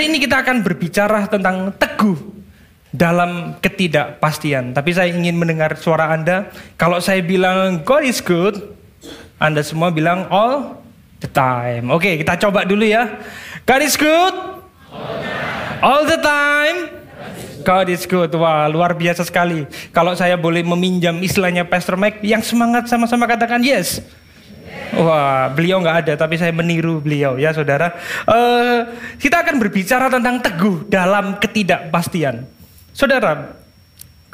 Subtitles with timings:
[0.00, 2.16] Hari ini kita akan berbicara tentang teguh
[2.88, 4.72] dalam ketidakpastian.
[4.72, 6.48] Tapi saya ingin mendengar suara Anda.
[6.80, 8.56] Kalau saya bilang God is good,
[9.36, 10.80] Anda semua bilang all
[11.20, 11.92] the time.
[11.92, 13.20] Oke, kita coba dulu ya.
[13.68, 14.64] God is good.
[15.84, 16.96] All the time.
[17.60, 18.32] God is good.
[18.40, 19.68] Wah, luar biasa sekali.
[19.92, 24.00] Kalau saya boleh meminjam istilahnya Pastor Mike, yang semangat sama-sama katakan yes.
[24.96, 27.94] Wah, beliau nggak ada, tapi saya meniru beliau ya, saudara.
[28.26, 28.90] Uh,
[29.22, 32.42] kita akan berbicara tentang teguh dalam ketidakpastian.
[32.90, 33.54] Saudara,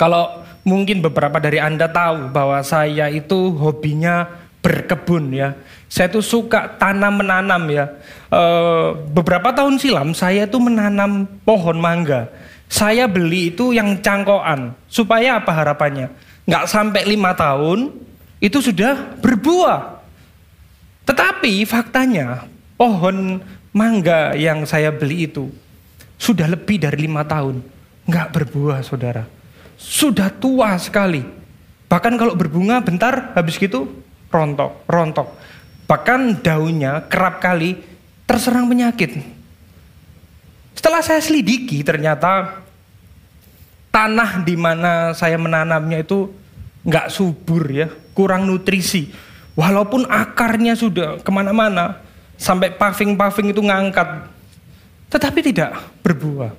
[0.01, 4.27] kalau mungkin beberapa dari anda tahu bahwa saya itu hobinya
[4.67, 5.55] berkebun ya.
[5.87, 7.95] Saya tuh suka tanam menanam ya.
[8.27, 12.27] Uh, beberapa tahun silam saya tuh menanam pohon mangga.
[12.67, 14.75] Saya beli itu yang cangkokan.
[14.91, 16.11] Supaya apa harapannya?
[16.51, 17.95] Nggak sampai lima tahun
[18.43, 19.96] itu sudah berbuah.
[21.07, 23.39] Tetapi faktanya pohon
[23.71, 25.49] mangga yang saya beli itu
[26.19, 27.63] sudah lebih dari lima tahun
[28.07, 29.25] nggak berbuah saudara.
[29.77, 31.23] Sudah tua sekali.
[31.87, 33.87] Bahkan kalau berbunga bentar habis gitu
[34.33, 35.29] rontok, rontok.
[35.87, 37.79] Bahkan daunnya kerap kali
[38.27, 39.23] terserang penyakit.
[40.75, 42.63] Setelah saya selidiki ternyata
[43.95, 46.29] tanah di mana saya menanamnya itu
[46.83, 49.11] nggak subur ya, kurang nutrisi.
[49.57, 52.05] Walaupun akarnya sudah ke mana-mana,
[52.37, 54.29] sampai paving-paving itu ngangkat,
[55.09, 56.53] tetapi tidak berbuah.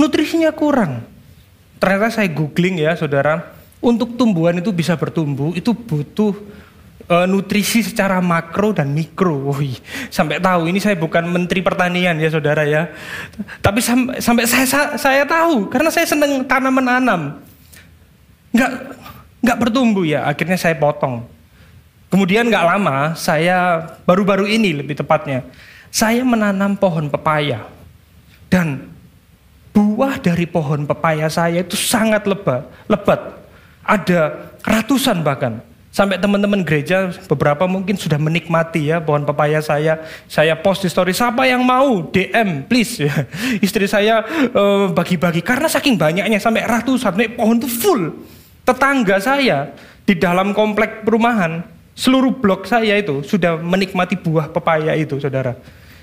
[0.00, 1.04] Nutrisinya kurang.
[1.76, 6.32] Ternyata saya googling ya saudara, untuk tumbuhan itu bisa bertumbuh, itu butuh
[7.04, 9.52] e, nutrisi secara makro dan mikro.
[9.52, 9.76] Wih,
[10.08, 12.88] sampai tahu ini saya bukan menteri pertanian ya saudara ya.
[13.60, 17.20] Tapi sampai, sampai saya saya tahu karena saya senang tanam menanam.
[18.54, 18.70] Nggak
[19.42, 21.26] nggak bertumbuh ya, akhirnya saya potong.
[22.12, 25.48] Kemudian nggak lama, saya baru-baru ini lebih tepatnya,
[25.88, 27.64] saya menanam pohon pepaya.
[28.52, 28.92] Dan
[29.72, 33.40] buah dari pohon pepaya saya itu sangat lebat, lebat.
[33.80, 35.64] Ada ratusan bahkan.
[35.88, 40.04] Sampai teman-teman gereja beberapa mungkin sudah menikmati ya pohon pepaya saya.
[40.28, 43.00] Saya post di story, siapa yang mau DM please.
[43.08, 43.24] Ya.
[43.56, 44.20] Istri saya
[44.52, 48.20] eh, bagi-bagi uh, karena saking banyaknya sampai ratusan, sampai pohon itu full.
[48.68, 49.72] Tetangga saya
[50.04, 55.56] di dalam komplek perumahan Seluruh blok saya itu sudah menikmati buah pepaya itu, saudara.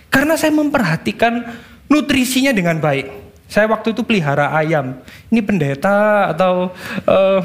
[0.09, 1.45] Karena saya memperhatikan
[1.89, 3.09] nutrisinya dengan baik.
[3.50, 5.01] Saya waktu itu pelihara ayam.
[5.33, 6.69] Ini pendeta atau
[7.09, 7.41] uh,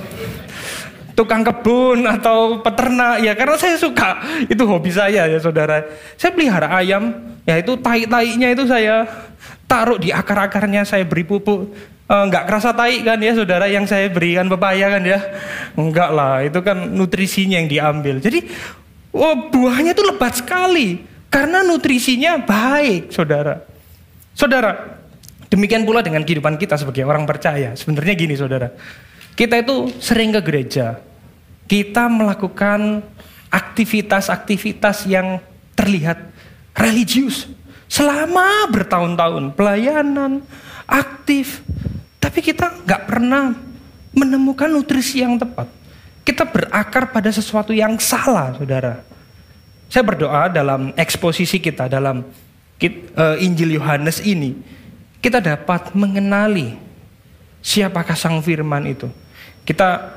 [1.14, 4.18] tukang kebun atau peternak ya karena saya suka
[4.50, 5.86] itu hobi saya ya saudara
[6.18, 7.14] saya pelihara ayam
[7.46, 9.06] ya itu tai-tainya itu saya
[9.70, 11.70] taruh di akar-akarnya saya beri pupuk
[12.04, 15.18] nggak uh, kerasa tai kan ya saudara yang saya berikan pepaya kan ya?
[15.72, 18.20] Enggak lah itu kan nutrisinya yang diambil.
[18.20, 18.44] Jadi
[19.16, 21.00] oh, buahnya itu lebat sekali.
[21.32, 23.64] Karena nutrisinya baik saudara.
[24.36, 25.00] Saudara
[25.48, 27.72] demikian pula dengan kehidupan kita sebagai orang percaya.
[27.72, 28.68] Sebenarnya gini saudara.
[29.34, 31.00] Kita itu sering ke gereja.
[31.64, 33.02] Kita melakukan
[33.48, 35.40] aktivitas-aktivitas yang
[35.74, 36.20] terlihat
[36.76, 37.50] religius.
[37.88, 39.58] Selama bertahun-tahun.
[39.58, 40.44] Pelayanan
[40.86, 41.64] aktif
[42.24, 43.52] tapi kita nggak pernah
[44.16, 45.68] menemukan nutrisi yang tepat.
[46.24, 49.04] Kita berakar pada sesuatu yang salah, saudara.
[49.92, 54.56] Saya berdoa dalam eksposisi kita dalam uh, Injil Yohanes ini,
[55.20, 56.80] kita dapat mengenali
[57.60, 59.12] siapakah Sang Firman itu.
[59.68, 60.16] Kita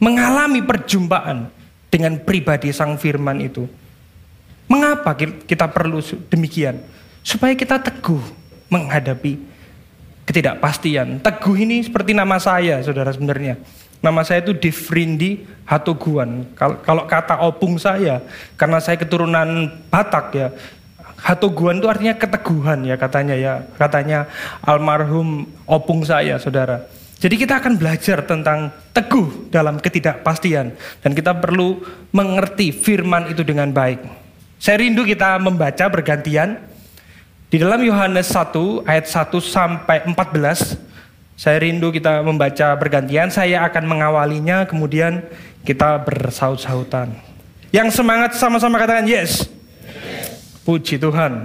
[0.00, 1.52] mengalami perjumpaan
[1.92, 3.68] dengan pribadi Sang Firman itu.
[4.64, 5.12] Mengapa
[5.44, 6.00] kita perlu
[6.32, 6.80] demikian?
[7.20, 8.24] Supaya kita teguh
[8.72, 9.55] menghadapi
[10.26, 11.22] ketidakpastian.
[11.22, 13.56] Teguh ini seperti nama saya, saudara sebenarnya.
[14.02, 16.44] Nama saya itu Defrindi Hatoguan.
[16.58, 18.20] Kalau kata opung saya,
[18.60, 20.48] karena saya keturunan Batak ya,
[21.16, 23.64] Hatoguan itu artinya keteguhan ya katanya ya.
[23.80, 24.28] Katanya
[24.60, 26.84] almarhum opung saya, saudara.
[27.16, 30.76] Jadi kita akan belajar tentang teguh dalam ketidakpastian.
[31.00, 31.80] Dan kita perlu
[32.12, 34.04] mengerti firman itu dengan baik.
[34.60, 36.60] Saya rindu kita membaca bergantian
[37.46, 40.86] di dalam Yohanes 1 ayat 1 sampai 14
[41.36, 45.20] saya rindu kita membaca bergantian, saya akan mengawalinya kemudian
[45.68, 47.12] kita bersaut-sautan.
[47.68, 49.44] Yang semangat sama-sama katakan yes.
[50.64, 51.44] Puji Tuhan.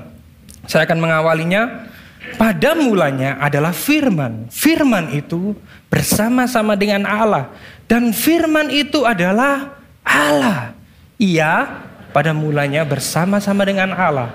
[0.64, 1.92] Saya akan mengawalinya.
[2.40, 4.48] Pada mulanya adalah firman.
[4.48, 5.60] Firman itu
[5.92, 7.52] bersama-sama dengan Allah.
[7.92, 9.76] Dan firman itu adalah
[10.08, 10.72] Allah.
[11.20, 11.84] Ia
[12.16, 14.32] pada mulanya bersama-sama dengan Allah.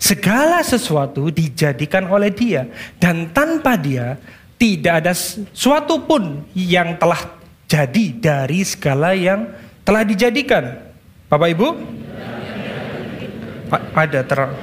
[0.00, 2.64] Segala sesuatu dijadikan oleh dia.
[2.96, 4.16] Dan tanpa dia
[4.56, 7.36] tidak ada sesuatu pun yang telah
[7.68, 9.52] jadi dari segala yang
[9.84, 10.80] telah dijadikan.
[11.28, 11.68] Bapak Ibu?
[13.92, 14.56] Ada terang,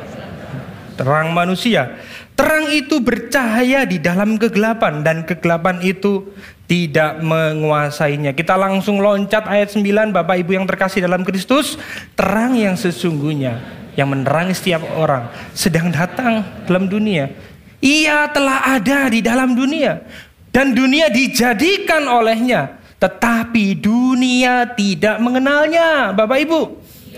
[0.97, 1.95] terang manusia.
[2.33, 6.33] Terang itu bercahaya di dalam kegelapan dan kegelapan itu
[6.65, 8.33] tidak menguasainya.
[8.33, 11.79] Kita langsung loncat ayat 9 Bapak Ibu yang terkasih dalam Kristus,
[12.13, 15.27] terang yang sesungguhnya yang menerangi setiap orang
[15.57, 17.33] sedang datang dalam dunia.
[17.81, 20.01] Ia telah ada di dalam dunia
[20.53, 26.13] dan dunia dijadikan olehnya, tetapi dunia tidak mengenalnya.
[26.13, 26.61] Bapak Ibu,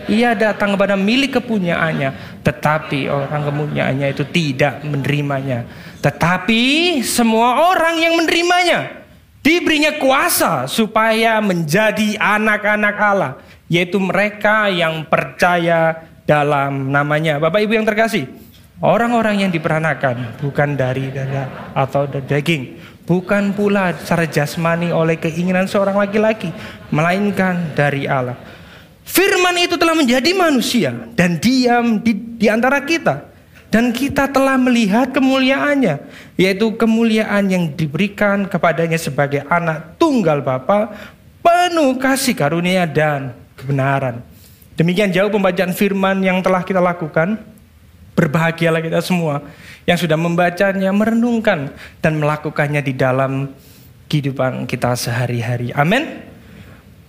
[0.07, 5.63] ia datang kepada milik kepunyaannya, tetapi orang kepunyaannya itu tidak menerimanya.
[5.99, 9.03] Tetapi semua orang yang menerimanya
[9.39, 13.33] diberinya kuasa supaya menjadi anak-anak Allah,
[13.71, 17.41] yaitu mereka yang percaya dalam namanya.
[17.41, 18.29] Bapak Ibu yang terkasih,
[18.85, 22.77] orang-orang yang diperanakan bukan dari darah atau daging,
[23.09, 26.53] bukan pula secara jasmani oleh keinginan seorang laki-laki,
[26.93, 28.37] melainkan dari Allah.
[29.09, 33.25] Firman itu telah menjadi manusia dan diam di, di antara kita.
[33.69, 36.01] Dan kita telah melihat kemuliaannya,
[36.41, 40.89] yaitu kemuliaan yang diberikan kepadanya sebagai anak tunggal Bapa,
[41.45, 44.25] penuh kasih karunia dan kebenaran.
[44.79, 47.35] Demikian jauh pembacaan firman yang telah kita lakukan.
[48.15, 49.43] Berbahagialah kita semua
[49.83, 53.51] yang sudah membacanya, merenungkan, dan melakukannya di dalam
[54.07, 55.75] kehidupan kita sehari-hari.
[55.75, 56.23] Amin.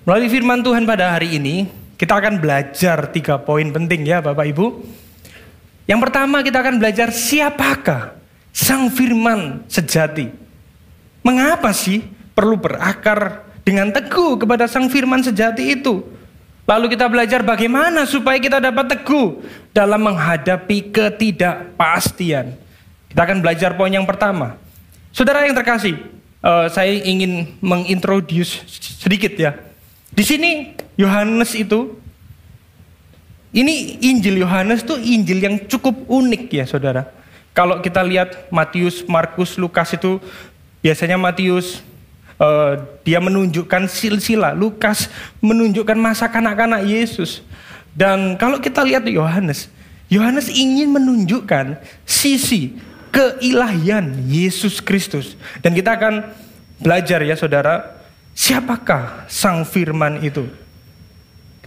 [0.02, 4.66] Melalui firman Tuhan pada hari ini, kita akan belajar tiga poin penting ya Bapak Ibu.
[5.86, 8.18] Yang pertama kita akan belajar siapakah
[8.50, 10.26] Sang Firman sejati.
[11.22, 12.02] Mengapa sih
[12.34, 16.19] perlu berakar dengan teguh kepada Sang Firman sejati itu?
[16.68, 19.42] Lalu kita belajar bagaimana supaya kita dapat teguh
[19.74, 22.54] dalam menghadapi ketidakpastian.
[23.10, 24.54] Kita akan belajar poin yang pertama.
[25.10, 25.98] Saudara yang terkasih,
[26.44, 28.62] uh, saya ingin mengintroduce
[29.02, 29.58] sedikit ya.
[30.14, 31.98] Di sini Yohanes itu
[33.50, 37.10] ini Injil Yohanes tuh Injil yang cukup unik ya saudara.
[37.50, 40.22] Kalau kita lihat Matius, Markus, Lukas itu
[40.78, 41.82] biasanya Matius
[42.40, 45.12] uh, dia menunjukkan silsilah, Lukas
[45.44, 47.44] menunjukkan masa kanak-kanak Yesus.
[47.92, 49.68] Dan kalau kita lihat Yohanes,
[50.08, 51.78] Yohanes ingin menunjukkan
[52.08, 52.74] sisi
[53.12, 55.36] keilahian Yesus Kristus.
[55.60, 56.26] Dan kita akan
[56.80, 58.02] belajar ya saudara,
[58.32, 60.48] siapakah Sang Firman itu?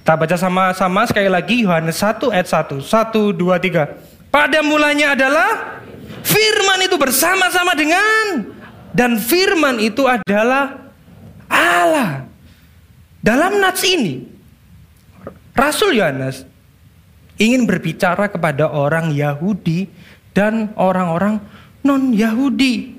[0.03, 2.83] Kita baca sama-sama sekali lagi Yohanes 1 ayat 1.
[2.83, 4.27] 1, 2, 3.
[4.27, 5.79] Pada mulanya adalah
[6.25, 8.51] firman itu bersama-sama dengan
[8.93, 10.93] dan firman itu adalah
[11.49, 12.29] Allah.
[13.23, 14.21] Dalam nats ini
[15.53, 16.45] Rasul Yohanes
[17.41, 19.89] ingin berbicara kepada orang Yahudi
[20.33, 21.41] dan orang-orang
[21.85, 22.97] non-Yahudi.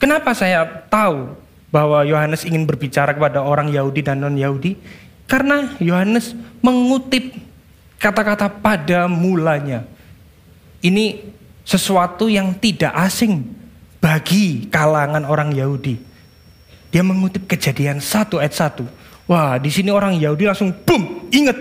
[0.00, 1.32] Kenapa saya tahu
[1.72, 4.76] bahwa Yohanes ingin berbicara kepada orang Yahudi dan non-Yahudi?
[5.24, 7.32] Karena Yohanes mengutip
[7.96, 9.88] kata-kata pada mulanya.
[10.84, 11.24] Ini
[11.64, 13.63] sesuatu yang tidak asing
[14.04, 15.96] bagi kalangan orang Yahudi.
[16.92, 18.84] Dia mengutip kejadian 1 ayat 1.
[19.24, 21.56] Wah, di sini orang Yahudi langsung boom, ingat.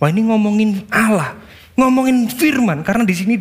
[0.00, 1.36] Wah, ini ngomongin Allah,
[1.76, 3.36] ngomongin firman karena di sini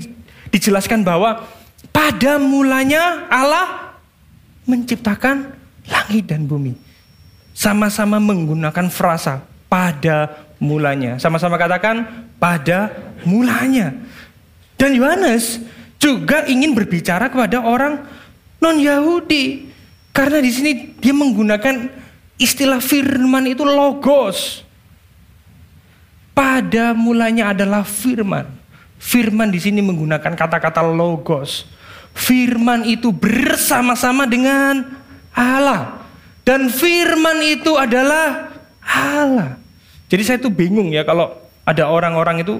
[0.51, 1.48] dijelaskan bahwa
[1.95, 3.95] pada mulanya Allah
[4.68, 5.56] menciptakan
[5.88, 6.75] langit dan bumi.
[7.56, 10.27] Sama-sama menggunakan frasa pada
[10.60, 11.15] mulanya.
[11.24, 12.91] Sama-sama katakan pada
[13.24, 13.96] mulanya.
[14.75, 15.63] Dan Yohanes
[16.01, 18.21] juga ingin berbicara kepada orang
[18.62, 19.74] non-Yahudi.
[20.13, 21.89] Karena di sini dia menggunakan
[22.38, 24.63] istilah firman itu logos.
[26.32, 28.48] Pada mulanya adalah firman.
[29.01, 31.65] Firman di sini menggunakan kata-kata logos.
[32.13, 34.86] Firman itu bersama-sama dengan
[35.34, 36.06] Allah.
[36.46, 38.51] Dan firman itu adalah
[38.84, 39.58] Allah.
[40.12, 41.32] Jadi saya tuh bingung ya kalau
[41.63, 42.60] ada orang-orang itu,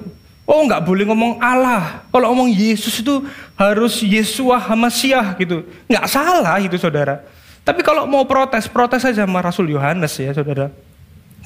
[0.52, 2.04] oh nggak boleh ngomong Allah.
[2.12, 3.24] Kalau ngomong Yesus itu
[3.56, 5.64] harus Yesua Hamasiah gitu.
[5.88, 7.24] Nggak salah itu saudara.
[7.64, 10.68] Tapi kalau mau protes, protes saja sama Rasul Yohanes ya saudara.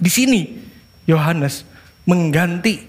[0.02, 0.58] Di sini
[1.06, 1.62] Yohanes
[2.10, 2.82] mengganti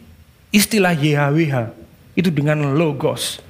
[0.49, 1.76] istilah YHWH
[2.16, 3.44] itu dengan logos.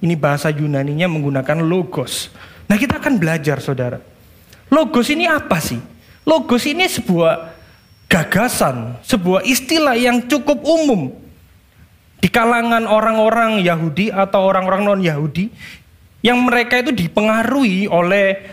[0.00, 2.32] Ini bahasa Yunaninya menggunakan logos.
[2.64, 4.00] Nah kita akan belajar saudara.
[4.72, 5.78] Logos ini apa sih?
[6.26, 7.54] Logos ini sebuah
[8.08, 11.25] gagasan, sebuah istilah yang cukup umum
[12.20, 15.52] di kalangan orang-orang Yahudi atau orang-orang non-Yahudi
[16.24, 18.48] yang mereka itu dipengaruhi oleh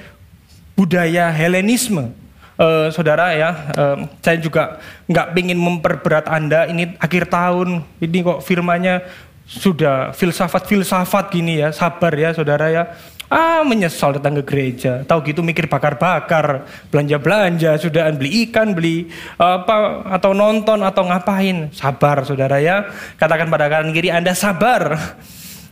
[0.77, 2.13] budaya Helenisme.
[2.53, 4.77] Uh, saudara ya, uh, saya juga
[5.09, 6.69] nggak ingin memperberat Anda.
[6.69, 9.01] Ini akhir tahun, ini kok firmanya
[9.49, 12.93] sudah filsafat-filsafat gini ya, sabar ya saudara ya.
[13.33, 15.01] Ah menyesal datang ke gereja.
[15.01, 19.09] Tahu gitu mikir bakar-bakar, belanja-belanja, sudah beli ikan, beli
[19.41, 21.73] apa atau nonton atau ngapain.
[21.73, 22.93] Sabar saudara ya.
[23.17, 25.17] Katakan pada kanan kiri Anda sabar.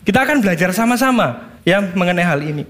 [0.01, 1.53] Kita akan belajar sama-sama.
[1.61, 2.65] ya mengenai hal ini.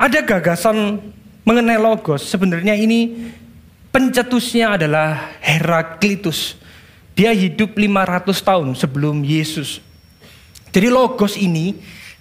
[0.00, 0.96] Ada gagasan
[1.44, 2.24] mengenai logos.
[2.24, 3.28] Sebenarnya ini
[3.92, 6.56] pencetusnya adalah Heraklitus.
[7.12, 9.84] Dia hidup 500 tahun sebelum Yesus.
[10.72, 11.76] Jadi logos ini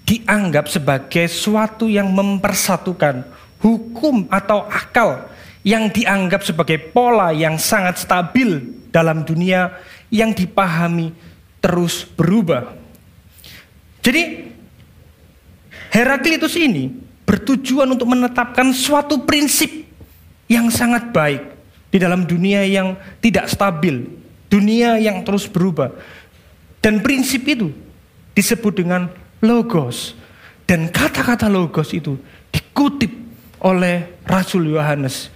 [0.05, 3.25] dianggap sebagai suatu yang mempersatukan
[3.57, 5.25] hukum atau akal
[5.65, 8.61] yang dianggap sebagai pola yang sangat stabil
[8.93, 9.73] dalam dunia
[10.13, 11.09] yang dipahami
[11.57, 12.77] terus berubah.
[14.05, 14.53] Jadi
[15.89, 16.93] Heraklitus ini
[17.25, 19.89] bertujuan untuk menetapkan suatu prinsip
[20.45, 21.41] yang sangat baik
[21.89, 22.93] di dalam dunia yang
[23.23, 24.05] tidak stabil,
[24.51, 25.89] dunia yang terus berubah.
[26.83, 27.73] Dan prinsip itu
[28.37, 29.09] disebut dengan
[29.45, 30.17] logos.
[30.65, 32.17] Dan kata-kata logos itu
[32.49, 33.13] dikutip
[33.61, 35.29] oleh Rasul Yohanes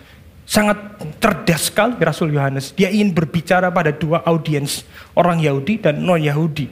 [0.49, 2.73] sangat cerdas sekali Rasul Yohanes.
[2.73, 4.81] Dia ingin berbicara pada dua audiens,
[5.13, 6.65] orang Yahudi dan non-Yahudi.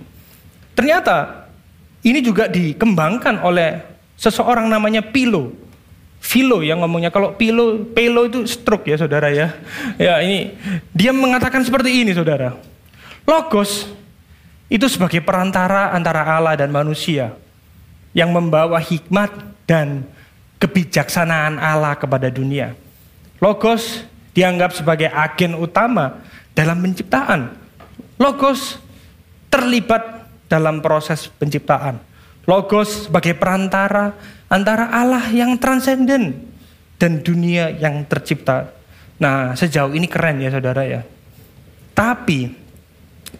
[0.73, 1.45] Ternyata
[2.01, 3.85] ini juga dikembangkan oleh
[4.17, 5.53] seseorang namanya Pilo.
[6.17, 9.53] Philo yang ngomongnya kalau Pilo, Pelo itu stroke ya saudara ya.
[10.01, 10.57] Ya ini
[10.89, 12.57] dia mengatakan seperti ini saudara.
[13.29, 13.85] Logos
[14.67, 17.35] itu sebagai perantara antara Allah dan manusia
[18.11, 19.31] yang membawa hikmat
[19.63, 20.03] dan
[20.59, 22.75] kebijaksanaan Allah kepada dunia.
[23.39, 24.03] Logos
[24.35, 26.19] dianggap sebagai agen utama
[26.51, 27.53] dalam penciptaan.
[28.17, 28.81] Logos
[29.47, 32.01] terlibat dalam proses penciptaan.
[32.47, 34.15] Logos sebagai perantara
[34.49, 36.47] antara Allah yang transenden
[36.97, 38.73] dan dunia yang tercipta.
[39.21, 41.01] Nah, sejauh ini keren ya saudara ya.
[41.93, 42.66] Tapi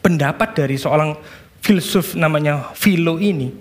[0.07, 1.19] pendapat dari seorang
[1.59, 3.51] filsuf namanya Philo ini,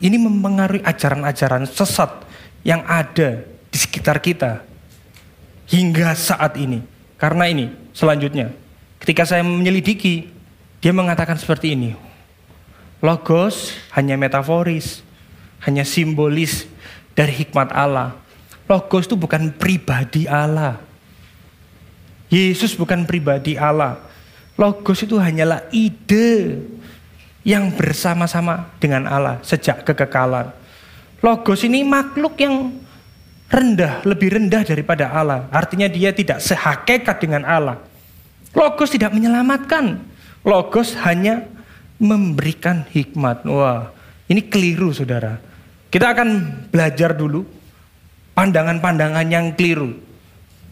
[0.00, 2.24] ini mempengaruhi ajaran-ajaran sesat
[2.64, 4.64] yang ada di sekitar kita
[5.68, 6.80] hingga saat ini.
[7.20, 8.48] Karena ini selanjutnya,
[8.96, 10.32] ketika saya menyelidiki,
[10.80, 11.92] dia mengatakan seperti ini.
[13.04, 15.04] Logos hanya metaforis,
[15.68, 16.64] hanya simbolis
[17.12, 18.16] dari hikmat Allah.
[18.64, 20.80] Logos itu bukan pribadi Allah.
[22.32, 24.07] Yesus bukan pribadi Allah.
[24.58, 26.58] Logos itu hanyalah ide
[27.46, 30.50] yang bersama-sama dengan Allah sejak kekekalan.
[31.22, 32.74] Logos ini makhluk yang
[33.48, 35.46] rendah, lebih rendah daripada Allah.
[35.54, 37.78] Artinya dia tidak sehakikat dengan Allah.
[38.50, 40.02] Logos tidak menyelamatkan.
[40.42, 41.46] Logos hanya
[42.02, 43.46] memberikan hikmat.
[43.46, 43.94] Wah,
[44.26, 45.38] ini keliru saudara.
[45.88, 46.28] Kita akan
[46.68, 47.46] belajar dulu
[48.36, 50.07] pandangan-pandangan yang keliru.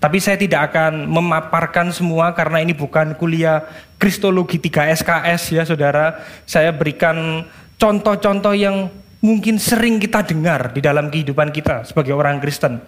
[0.07, 3.67] Tapi saya tidak akan memaparkan semua karena ini bukan kuliah
[3.99, 6.23] Kristologi 3 SKS ya saudara.
[6.47, 7.43] Saya berikan
[7.75, 8.87] contoh-contoh yang
[9.19, 12.79] mungkin sering kita dengar di dalam kehidupan kita sebagai orang Kristen.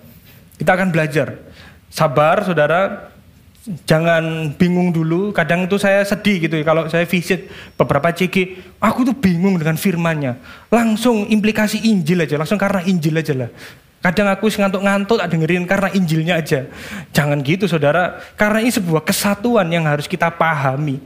[0.62, 1.42] Kita akan belajar.
[1.90, 3.10] Sabar saudara,
[3.82, 5.34] jangan bingung dulu.
[5.34, 9.74] Kadang itu saya sedih gitu ya kalau saya visit beberapa CG, aku tuh bingung dengan
[9.74, 10.38] firmannya.
[10.70, 13.50] Langsung implikasi Injil aja, langsung karena Injil aja lah.
[13.98, 16.70] Kadang aku ngantuk-ngantuk tak dengerin karena Injilnya aja.
[17.10, 21.02] Jangan gitu saudara, karena ini sebuah kesatuan yang harus kita pahami.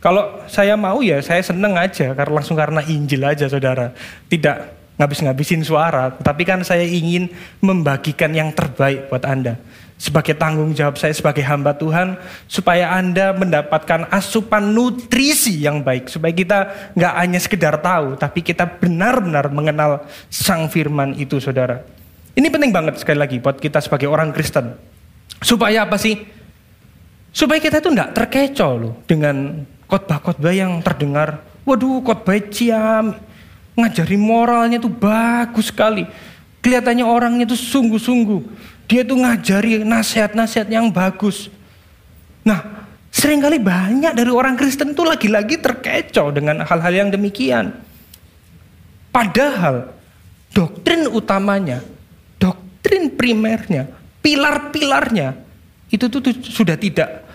[0.00, 3.92] Kalau saya mau ya saya seneng aja karena langsung karena Injil aja saudara.
[4.28, 4.56] Tidak
[5.00, 7.32] ngabis-ngabisin suara, tapi kan saya ingin
[7.64, 9.56] membagikan yang terbaik buat Anda.
[10.00, 12.16] Sebagai tanggung jawab saya sebagai hamba Tuhan,
[12.48, 16.08] supaya Anda mendapatkan asupan nutrisi yang baik.
[16.08, 16.58] Supaya kita
[16.96, 21.99] nggak hanya sekedar tahu, tapi kita benar-benar mengenal sang firman itu saudara.
[22.40, 24.72] Ini penting banget sekali lagi buat kita sebagai orang Kristen.
[25.44, 26.16] Supaya apa sih?
[27.36, 33.12] Supaya kita itu nggak terkecoh loh dengan khotbah-khotbah yang terdengar, waduh khotbah ciam,
[33.76, 36.08] ngajari moralnya tuh bagus sekali.
[36.64, 38.40] Kelihatannya orangnya tuh sungguh-sungguh.
[38.88, 41.52] Dia tuh ngajari nasihat-nasihat yang bagus.
[42.40, 47.76] Nah, sering kali banyak dari orang Kristen tuh lagi-lagi terkecoh dengan hal-hal yang demikian.
[49.12, 49.92] Padahal
[50.56, 51.84] doktrin utamanya,
[52.80, 53.92] doktrin primernya,
[54.24, 55.36] pilar-pilarnya
[55.92, 57.28] itu tuh, sudah tidak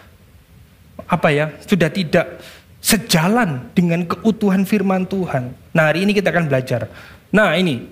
[1.06, 2.42] apa ya sudah tidak
[2.82, 5.54] sejalan dengan keutuhan firman Tuhan.
[5.70, 6.90] Nah hari ini kita akan belajar.
[7.30, 7.86] Nah ini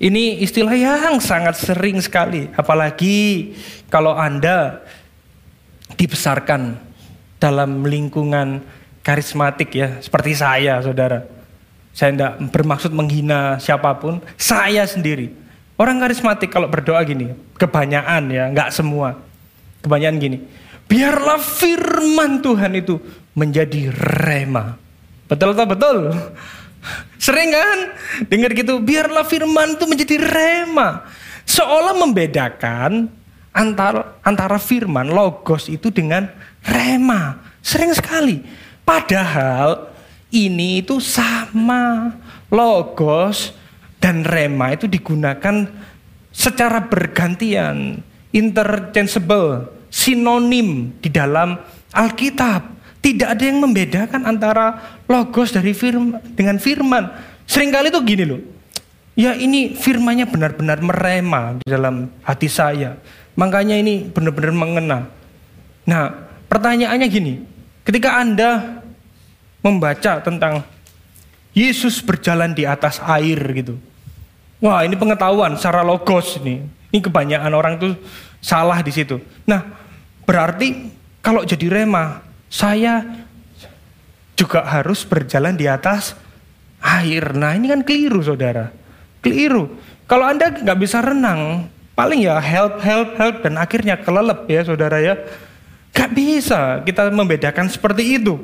[0.00, 3.52] ini istilah yang sangat sering sekali, apalagi
[3.92, 4.80] kalau anda
[6.00, 6.80] dibesarkan
[7.36, 8.64] dalam lingkungan
[9.04, 11.28] karismatik ya, seperti saya, saudara.
[11.92, 15.47] Saya tidak bermaksud menghina siapa pun, saya sendiri.
[15.78, 19.14] Orang karismatik kalau berdoa gini, kebanyakan ya, nggak semua.
[19.78, 20.38] Kebanyakan gini,
[20.88, 22.96] Biarlah firman Tuhan itu
[23.36, 24.80] menjadi rema.
[25.28, 25.96] Betul atau betul?
[27.24, 27.78] Sering kan
[28.32, 31.04] dengar gitu, biarlah firman itu menjadi rema.
[31.44, 33.12] Seolah membedakan
[33.52, 36.32] antara antara firman logos itu dengan
[36.64, 37.36] rema.
[37.60, 38.40] Sering sekali.
[38.88, 39.92] Padahal
[40.32, 42.16] ini itu sama.
[42.48, 43.52] Logos
[43.98, 45.66] dan rema itu digunakan
[46.30, 47.98] secara bergantian,
[48.30, 51.58] interchangeable, sinonim di dalam
[51.90, 52.78] Alkitab.
[52.98, 57.06] Tidak ada yang membedakan antara logos dari firman dengan firman.
[57.46, 58.42] Seringkali itu gini loh.
[59.18, 62.98] Ya ini firmannya benar-benar merema di dalam hati saya.
[63.38, 64.98] Makanya ini benar-benar mengena.
[65.86, 66.04] Nah
[66.50, 67.34] pertanyaannya gini.
[67.86, 68.82] Ketika Anda
[69.62, 70.66] membaca tentang
[71.56, 73.78] Yesus berjalan di atas air gitu.
[74.58, 76.62] Wah ini pengetahuan secara logos ini.
[76.90, 77.92] Ini kebanyakan orang tuh
[78.42, 79.22] salah di situ.
[79.46, 79.62] Nah
[80.26, 80.90] berarti
[81.22, 83.04] kalau jadi rema, saya
[84.34, 86.14] juga harus berjalan di atas
[86.82, 87.34] air.
[87.34, 88.70] Nah ini kan keliru saudara.
[89.22, 89.78] Keliru.
[90.08, 93.36] Kalau Anda nggak bisa renang, paling ya help, help, help.
[93.42, 95.18] Dan akhirnya kelelep ya saudara ya.
[95.90, 98.38] Gak bisa kita membedakan seperti itu.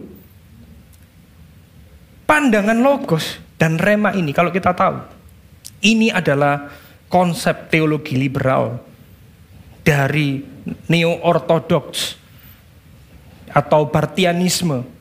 [2.26, 5.13] Pandangan logos dan rema ini kalau kita tahu.
[5.84, 6.72] Ini adalah
[7.12, 8.80] konsep teologi liberal
[9.84, 10.40] dari
[10.88, 12.16] neo-ortodoks
[13.52, 14.96] atau Bartianisme.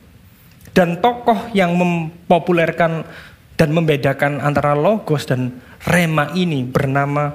[0.74, 3.06] Dan tokoh yang mempopulerkan
[3.54, 7.32] dan membedakan antara logos dan rema ini bernama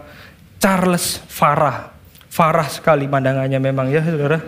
[0.60, 1.96] Charles Farah.
[2.28, 4.44] Farah sekali pandangannya memang ya saudara.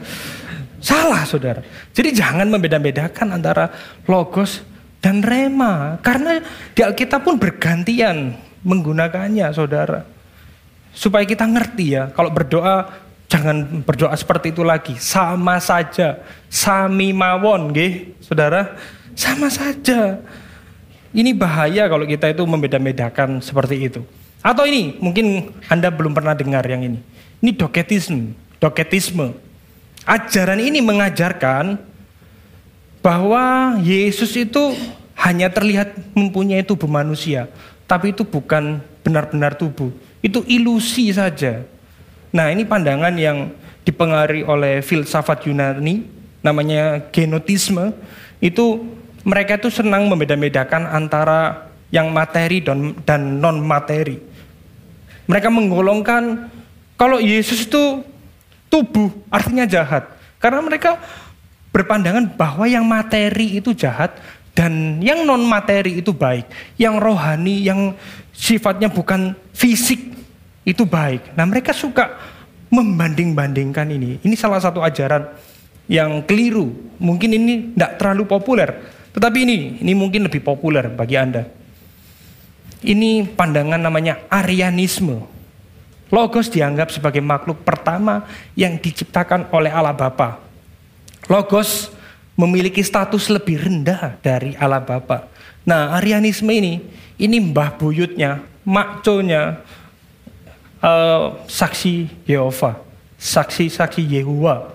[0.83, 1.63] Salah saudara.
[1.95, 3.71] Jadi jangan membeda-bedakan antara
[4.11, 4.59] logos
[4.99, 5.95] dan rema.
[6.03, 6.43] Karena
[6.75, 10.05] di Alkitab pun bergantian menggunakannya saudara.
[10.91, 12.89] Supaya kita ngerti ya, kalau berdoa
[13.31, 14.99] Jangan berdoa seperti itu lagi.
[14.99, 16.19] Sama saja.
[16.51, 18.75] Sami mawon, nggih, Saudara.
[19.15, 20.19] Sama saja.
[21.15, 24.03] Ini bahaya kalau kita itu membeda-bedakan seperti itu.
[24.43, 26.99] Atau ini, mungkin Anda belum pernah dengar yang ini.
[27.39, 29.31] Ini doketisme, doketisme.
[30.03, 31.79] Ajaran ini mengajarkan
[32.99, 34.75] bahwa Yesus itu
[35.15, 37.47] hanya terlihat mempunyai tubuh manusia,
[37.91, 39.91] tapi itu bukan benar-benar tubuh.
[40.23, 41.67] Itu ilusi saja.
[42.31, 43.51] Nah ini pandangan yang
[43.83, 46.07] dipengaruhi oleh filsafat Yunani,
[46.39, 47.91] namanya genotisme,
[48.39, 48.87] itu
[49.27, 54.23] mereka itu senang membeda-bedakan antara yang materi dan, dan non materi.
[55.27, 56.47] Mereka menggolongkan
[56.95, 58.07] kalau Yesus itu
[58.71, 60.07] tubuh artinya jahat,
[60.39, 60.95] karena mereka
[61.75, 64.15] berpandangan bahwa yang materi itu jahat
[64.51, 67.95] dan yang non materi itu baik, yang rohani, yang
[68.35, 70.11] sifatnya bukan fisik
[70.67, 71.33] itu baik.
[71.39, 72.19] Nah mereka suka
[72.71, 74.19] membanding-bandingkan ini.
[74.23, 75.31] Ini salah satu ajaran
[75.87, 76.71] yang keliru.
[76.99, 78.69] Mungkin ini tidak terlalu populer.
[79.11, 81.43] Tetapi ini, ini mungkin lebih populer bagi Anda.
[82.81, 85.19] Ini pandangan namanya Arianisme.
[86.11, 90.39] Logos dianggap sebagai makhluk pertama yang diciptakan oleh Allah Bapa.
[91.31, 91.91] Logos
[92.35, 95.27] memiliki status lebih rendah dari Allah Bapa.
[95.61, 96.81] Nah, Arianisme ini,
[97.21, 99.61] ini mbah buyutnya, makconya,
[100.81, 102.81] uh, saksi Yehova,
[103.21, 104.73] saksi-saksi Yehuwa.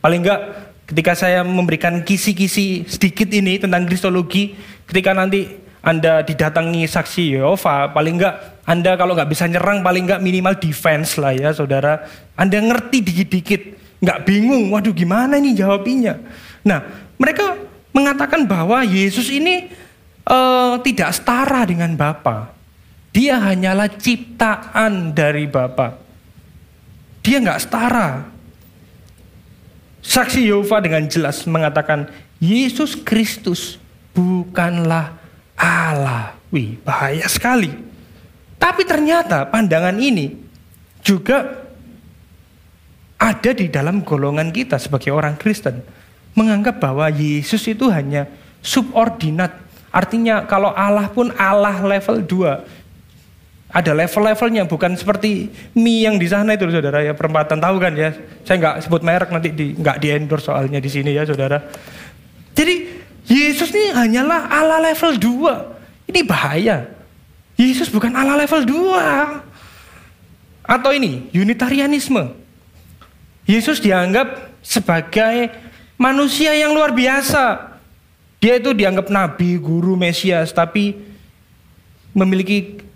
[0.00, 0.40] Paling enggak
[0.88, 4.56] ketika saya memberikan kisi-kisi sedikit ini tentang kristologi,
[4.88, 5.52] ketika nanti
[5.84, 11.20] Anda didatangi saksi Yehova, paling enggak Anda kalau nggak bisa nyerang, paling enggak minimal defense
[11.20, 12.08] lah ya saudara.
[12.34, 13.62] Anda ngerti dikit-dikit,
[14.00, 16.18] nggak bingung, waduh gimana ini jawabnya.
[16.66, 16.82] Nah,
[17.14, 17.54] mereka
[17.94, 19.70] mengatakan bahwa Yesus ini
[20.26, 22.50] uh, tidak setara dengan Bapa.
[23.14, 25.96] Dia hanyalah ciptaan dari Bapa.
[27.22, 28.26] Dia nggak setara.
[30.02, 32.10] Saksi Yehova dengan jelas mengatakan
[32.42, 33.80] Yesus Kristus
[34.12, 35.16] bukanlah
[35.56, 36.36] Allah.
[36.52, 37.72] Wih, bahaya sekali.
[38.60, 40.36] Tapi ternyata pandangan ini
[41.02, 41.64] juga
[43.16, 45.95] ada di dalam golongan kita sebagai orang Kristen.
[46.36, 48.28] Menganggap bahwa Yesus itu hanya
[48.60, 49.56] subordinat.
[49.88, 52.86] Artinya kalau Allah pun Allah level 2
[53.66, 57.02] ada level-levelnya bukan seperti mie yang di sana itu saudara.
[57.02, 58.14] Ya perempatan tahu kan ya.
[58.46, 61.58] Saya nggak sebut merek nanti di nggak di endorse soalnya di sini ya saudara.
[62.56, 66.86] Jadi Yesus ini hanyalah Allah level 2 ini bahaya.
[67.56, 72.30] Yesus bukan Allah level 2 atau ini unitarianisme.
[73.46, 75.50] Yesus dianggap sebagai
[75.96, 77.76] manusia yang luar biasa
[78.40, 80.96] dia itu dianggap nabi guru mesias tapi
[82.16, 82.86] memiliki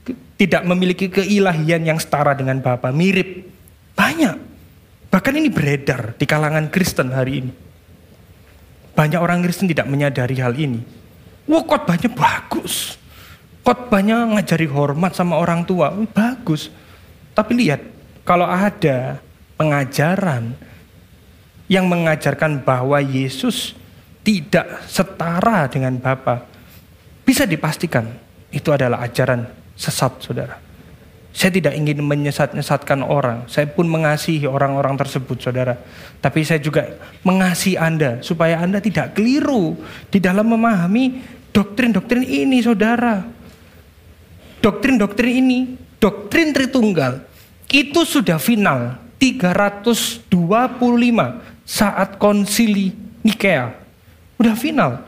[0.40, 3.44] tidak memiliki keilahian yang setara dengan Bapa, mirip.
[3.92, 4.36] Banyak.
[5.12, 7.52] Bahkan ini beredar di kalangan Kristen hari ini.
[8.96, 10.80] Banyak orang Kristen tidak menyadari hal ini.
[11.44, 12.96] Wah khotbahnya bagus.
[13.60, 16.72] Khotbahnya ngajari hormat sama orang tua, bagus.
[17.36, 17.84] Tapi lihat,
[18.24, 19.20] kalau ada
[19.60, 20.56] pengajaran
[21.70, 23.78] yang mengajarkan bahwa Yesus
[24.26, 26.42] tidak setara dengan Bapa,
[27.22, 28.10] bisa dipastikan
[28.50, 29.46] itu adalah ajaran
[29.78, 30.58] sesat, saudara.
[31.30, 33.46] Saya tidak ingin menyesat-nyesatkan orang.
[33.46, 35.78] Saya pun mengasihi orang-orang tersebut, saudara.
[36.18, 39.78] Tapi saya juga mengasihi Anda supaya Anda tidak keliru
[40.10, 41.22] di dalam memahami
[41.54, 43.22] doktrin-doktrin ini, saudara.
[44.58, 45.58] Doktrin-doktrin ini,
[46.02, 47.22] doktrin Tritunggal,
[47.70, 50.34] itu sudah final 325
[51.70, 52.90] saat konsili
[53.22, 53.70] Nikea.
[54.42, 55.06] Udah final.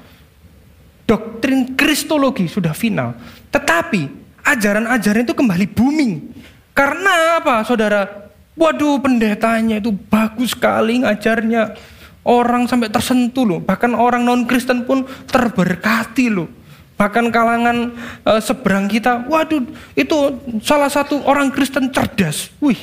[1.03, 3.19] Doktrin Kristologi sudah final.
[3.51, 4.07] Tetapi
[4.47, 6.31] ajaran-ajaran itu kembali booming.
[6.71, 8.31] Karena apa saudara?
[8.55, 11.75] Waduh pendetanya itu bagus sekali ngajarnya.
[12.23, 13.59] Orang sampai tersentuh loh.
[13.59, 16.47] Bahkan orang non-Kristen pun terberkati loh.
[16.95, 17.91] Bahkan kalangan
[18.23, 19.59] e, seberang kita, waduh
[19.99, 22.55] itu salah satu orang Kristen cerdas.
[22.63, 22.79] Wih,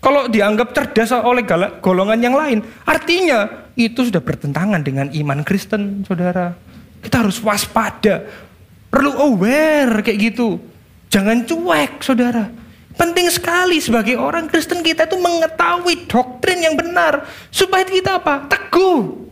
[0.00, 1.44] kalau dianggap cerdas oleh
[1.84, 6.56] golongan yang lain, artinya itu sudah bertentangan dengan iman Kristen, saudara.
[7.04, 8.24] Kita harus waspada.
[8.88, 10.56] Perlu aware kayak gitu.
[11.12, 12.48] Jangan cuek, saudara.
[12.96, 17.28] Penting sekali sebagai orang Kristen kita itu mengetahui doktrin yang benar.
[17.52, 18.48] Supaya kita apa?
[18.48, 19.28] Teguh.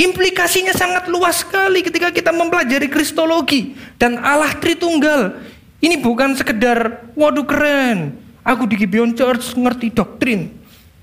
[0.00, 5.38] Implikasinya sangat luas sekali ketika kita mempelajari Kristologi dan Allah Tritunggal.
[5.80, 10.60] Ini bukan sekedar, waduh keren, aku di Gibeon Church ngerti doktrin.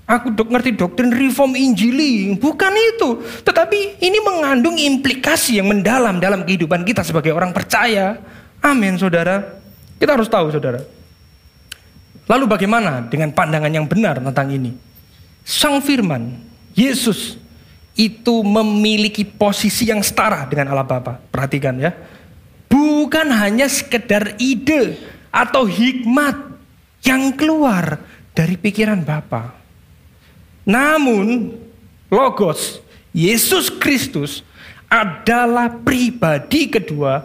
[0.08, 2.32] Aku dok ngerti doktrin reform injili.
[2.32, 3.20] Bukan itu.
[3.44, 8.16] Tetapi ini mengandung implikasi yang mendalam dalam kehidupan kita sebagai orang percaya.
[8.64, 9.60] Amin saudara.
[10.00, 10.80] Kita harus tahu saudara.
[12.24, 14.72] Lalu bagaimana dengan pandangan yang benar tentang ini?
[15.44, 16.40] Sang firman,
[16.72, 17.36] Yesus
[17.92, 21.20] itu memiliki posisi yang setara dengan Allah Bapa.
[21.28, 21.92] Perhatikan ya.
[22.68, 24.96] Bukan hanya sekedar ide
[25.28, 26.47] atau hikmat
[27.02, 28.00] yang keluar
[28.34, 29.58] dari pikiran Bapa
[30.68, 31.56] namun
[32.12, 32.84] Logos,
[33.16, 34.44] Yesus Kristus
[34.84, 37.24] adalah pribadi kedua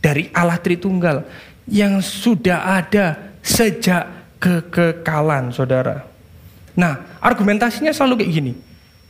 [0.00, 1.28] dari Allah Tritunggal
[1.68, 4.08] yang sudah ada sejak
[4.40, 6.08] kekekalan, saudara.
[6.72, 8.52] Nah, argumentasinya selalu kayak gini.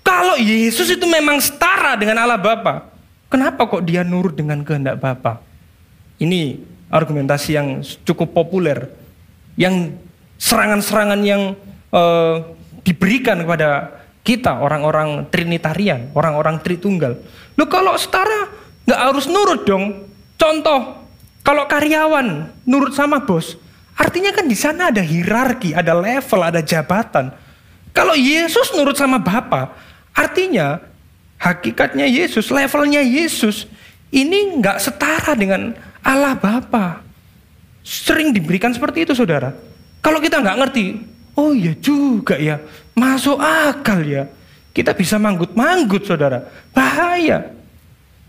[0.02, 2.90] Kalau Yesus itu memang setara dengan Allah Bapa,
[3.30, 5.38] kenapa kok dia nurut dengan kehendak Bapa?
[6.18, 6.58] Ini
[6.90, 8.90] argumentasi yang cukup populer,
[9.54, 9.94] yang
[10.38, 11.54] serangan-serangan yang
[11.94, 12.42] uh,
[12.82, 17.20] diberikan kepada kita orang-orang Trinitarian, orang-orang Tritunggal.
[17.54, 18.50] Lu kalau setara
[18.88, 20.08] nggak harus nurut dong.
[20.34, 21.04] Contoh,
[21.44, 23.60] kalau karyawan nurut sama bos,
[23.94, 27.30] artinya kan di sana ada hierarki, ada level, ada jabatan.
[27.94, 29.70] Kalau Yesus nurut sama Bapa,
[30.10, 30.82] artinya
[31.38, 33.70] hakikatnya Yesus, levelnya Yesus
[34.10, 37.03] ini nggak setara dengan Allah Bapa.
[37.84, 39.52] Sering diberikan seperti itu, saudara.
[40.00, 40.86] Kalau kita nggak ngerti,
[41.34, 42.62] Oh iya juga ya,
[42.94, 44.30] masuk akal ya.
[44.74, 47.50] Kita bisa manggut-manggut saudara, bahaya.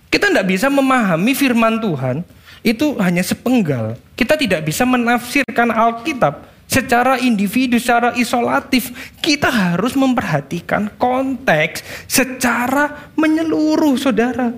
[0.10, 2.26] Kita tidak bisa memahami firman Tuhan
[2.66, 3.98] itu hanya sepenggal.
[4.18, 8.90] Kita tidak bisa menafsirkan Alkitab secara individu, secara isolatif.
[9.22, 14.50] Kita harus memperhatikan konteks secara menyeluruh saudara.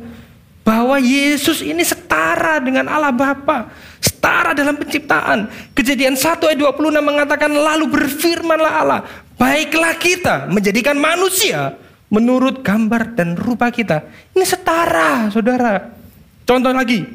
[0.68, 3.72] Bahwa Yesus ini setara dengan Allah Bapa
[4.04, 5.48] setara dalam penciptaan.
[5.72, 9.02] Kejadian 1 ayat 26 mengatakan lalu berfirmanlah Allah,
[9.40, 11.80] baiklah kita menjadikan manusia
[12.12, 14.04] menurut gambar dan rupa kita.
[14.36, 15.96] Ini setara, Saudara.
[16.44, 17.08] Contoh lagi.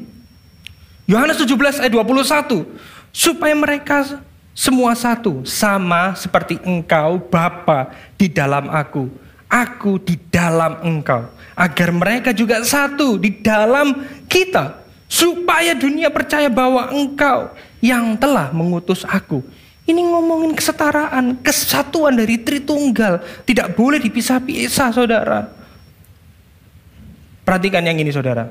[1.05, 2.65] Yohanes 17 ayat 21.
[3.13, 4.21] Supaya mereka
[4.57, 9.09] semua satu, sama seperti engkau Bapa di dalam aku,
[9.53, 16.89] aku di dalam engkau, agar mereka juga satu di dalam kita supaya dunia percaya bahwa
[16.89, 19.45] engkau yang telah mengutus aku.
[19.83, 23.19] Ini ngomongin kesetaraan, kesatuan dari Tritunggal.
[23.43, 25.51] Tidak boleh dipisah-pisah, saudara.
[27.43, 28.47] Perhatikan yang ini, saudara.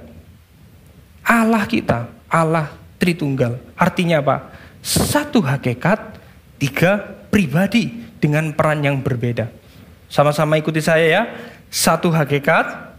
[1.24, 2.68] Allah kita, Allah
[3.00, 3.56] Tritunggal.
[3.74, 4.52] Artinya apa?
[4.84, 6.20] Satu hakikat,
[6.60, 7.00] tiga
[7.32, 7.88] pribadi
[8.20, 9.61] dengan peran yang berbeda.
[10.12, 11.22] Sama-sama ikuti saya ya.
[11.72, 12.92] Satu hakikat,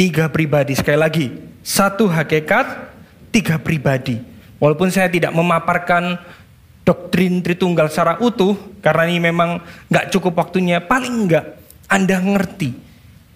[0.00, 0.72] tiga pribadi.
[0.72, 1.26] Sekali lagi,
[1.60, 2.88] satu hakikat,
[3.28, 4.16] tiga pribadi.
[4.56, 6.16] Walaupun saya tidak memaparkan
[6.88, 9.60] doktrin Tritunggal secara utuh, karena ini memang
[9.92, 12.72] nggak cukup waktunya, paling enggak Anda ngerti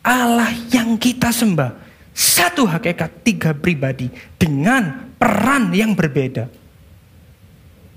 [0.01, 1.77] Allah yang kita sembah,
[2.17, 4.09] satu hakikat, tiga pribadi,
[4.41, 6.49] dengan peran yang berbeda.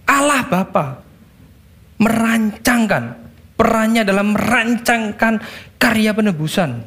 [0.03, 0.99] Allah Bapa
[1.95, 3.30] merancangkan,
[3.61, 5.37] perannya dalam merancangkan
[5.77, 6.81] karya penebusan.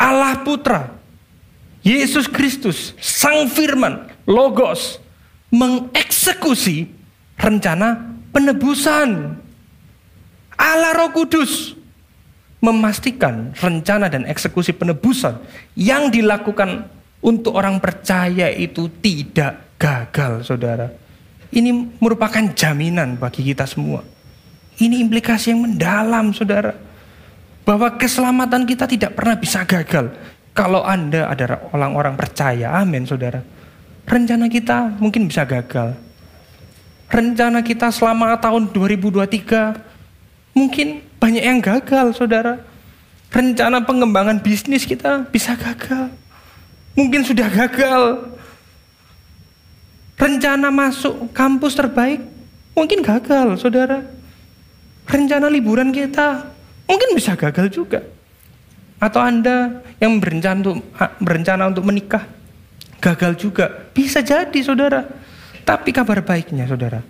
[0.00, 0.96] Allah Putra
[1.84, 4.96] Yesus Kristus, Sang Firman, Logos,
[5.52, 6.88] mengeksekusi
[7.36, 9.36] rencana penebusan.
[10.56, 11.76] Allah Roh Kudus
[12.64, 15.36] memastikan rencana dan eksekusi penebusan
[15.76, 16.88] yang dilakukan
[17.20, 20.88] untuk orang percaya itu tidak gagal, saudara.
[21.52, 24.15] Ini merupakan jaminan bagi kita semua.
[24.76, 26.76] Ini implikasi yang mendalam, saudara.
[27.64, 30.12] Bahwa keselamatan kita tidak pernah bisa gagal.
[30.56, 33.44] Kalau Anda adalah orang-orang percaya, amin, saudara.
[34.06, 35.96] Rencana kita mungkin bisa gagal.
[37.06, 42.62] Rencana kita selama tahun 2023 mungkin banyak yang gagal, saudara.
[43.28, 46.08] Rencana pengembangan bisnis kita bisa gagal.
[46.96, 48.32] Mungkin sudah gagal.
[50.16, 52.24] Rencana masuk kampus terbaik
[52.72, 54.15] mungkin gagal, saudara.
[55.06, 56.50] Rencana liburan kita
[56.90, 58.02] mungkin bisa gagal juga.
[58.96, 60.76] Atau Anda yang berencana untuk,
[61.20, 62.24] berencana untuk menikah,
[62.98, 63.68] gagal juga.
[63.92, 65.04] Bisa jadi, saudara.
[65.66, 67.02] Tapi kabar baiknya, saudara,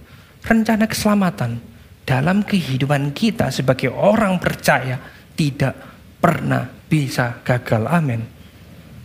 [0.42, 1.60] rencana keselamatan
[2.02, 4.98] dalam kehidupan kita sebagai orang percaya
[5.38, 5.74] tidak
[6.18, 7.86] pernah bisa gagal.
[7.86, 8.24] Amin.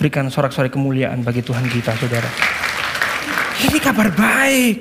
[0.01, 2.29] Berikan sorak-sorai kemuliaan bagi Tuhan kita, saudara.
[3.61, 4.77] Ini kabar baik.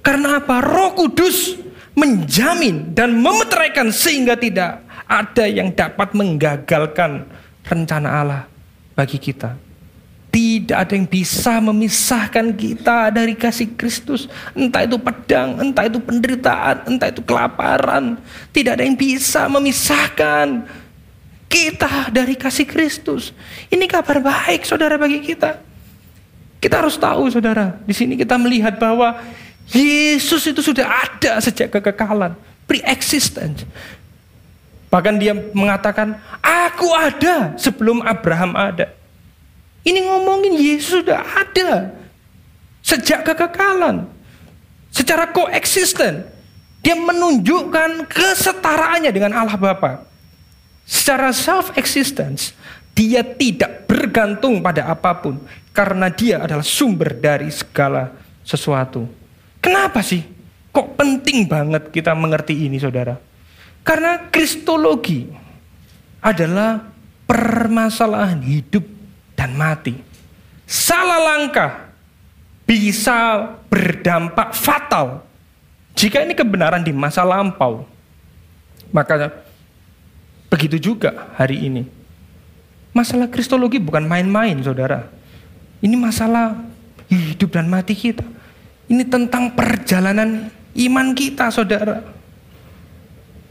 [0.00, 0.62] Karena apa?
[0.62, 1.58] Roh Kudus
[1.94, 7.26] menjamin dan memeteraikan sehingga tidak ada yang dapat menggagalkan
[7.66, 8.42] rencana Allah
[8.94, 9.58] bagi kita.
[10.30, 14.30] Tidak ada yang bisa memisahkan kita dari kasih Kristus.
[14.54, 18.14] Entah itu pedang, entah itu penderitaan, entah itu kelaparan.
[18.54, 20.62] Tidak ada yang bisa memisahkan
[21.50, 23.34] kita dari kasih Kristus.
[23.66, 25.58] Ini kabar baik saudara bagi kita.
[26.62, 29.18] Kita harus tahu saudara, di sini kita melihat bahwa
[29.68, 32.32] Yesus itu sudah ada sejak kekekalan,
[32.64, 33.68] pre-existence.
[34.90, 38.90] Bahkan dia mengatakan, aku ada sebelum Abraham ada.
[39.86, 41.94] Ini ngomongin Yesus sudah ada
[42.82, 44.10] sejak kekekalan.
[44.90, 46.26] Secara koeksisten.
[46.80, 50.08] Dia menunjukkan kesetaraannya dengan Allah Bapa.
[50.88, 52.56] Secara self-existence,
[52.96, 55.38] dia tidak bergantung pada apa pun
[55.70, 59.19] karena dia adalah sumber dari segala sesuatu.
[59.60, 60.24] Kenapa sih?
[60.72, 63.16] Kok penting banget kita mengerti ini saudara?
[63.84, 65.28] Karena kristologi
[66.20, 66.84] adalah
[67.28, 68.84] permasalahan hidup
[69.36, 69.96] dan mati.
[70.64, 71.90] Salah langkah
[72.68, 75.26] bisa berdampak fatal
[75.98, 77.84] jika ini kebenaran di masa lampau.
[78.90, 79.30] Maka
[80.50, 81.82] begitu juga hari ini.
[82.90, 85.06] Masalah kristologi bukan main-main, saudara.
[85.78, 86.58] Ini masalah
[87.06, 88.26] hidup dan mati kita.
[88.90, 92.02] Ini tentang perjalanan iman kita, saudara.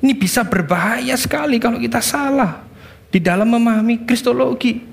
[0.03, 2.67] Ini bisa berbahaya sekali kalau kita salah
[3.07, 4.83] di dalam memahami kristologi.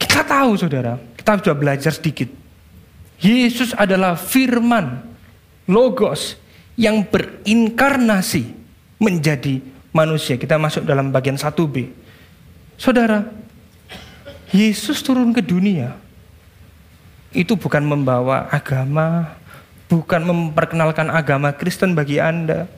[0.00, 2.32] Kita tahu, saudara, kita sudah belajar sedikit.
[3.20, 5.04] Yesus adalah firman,
[5.68, 6.40] logos,
[6.80, 8.56] yang berinkarnasi
[8.96, 9.60] menjadi
[9.92, 10.40] manusia.
[10.40, 11.92] Kita masuk dalam bagian 1b.
[12.80, 13.28] Saudara,
[14.48, 15.92] Yesus turun ke dunia
[17.30, 19.38] itu bukan membawa agama,
[19.90, 22.70] bukan memperkenalkan agama Kristen bagi Anda.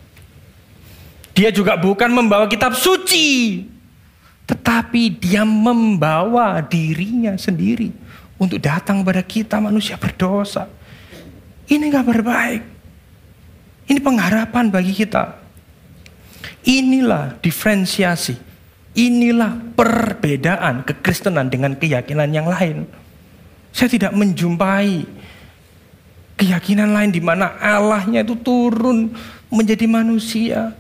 [1.37, 3.63] Dia juga bukan membawa kitab suci,
[4.49, 7.93] tetapi dia membawa dirinya sendiri
[8.41, 10.69] untuk datang pada kita manusia berdosa.
[11.69, 12.63] Ini kabar baik.
[13.89, 15.37] Ini pengharapan bagi kita.
[16.65, 18.37] Inilah diferensiasi.
[18.93, 22.85] Inilah perbedaan kekristenan dengan keyakinan yang lain.
[23.73, 25.09] Saya tidak menjumpai
[26.37, 29.13] keyakinan lain di mana Allahnya itu turun
[29.53, 30.73] menjadi manusia.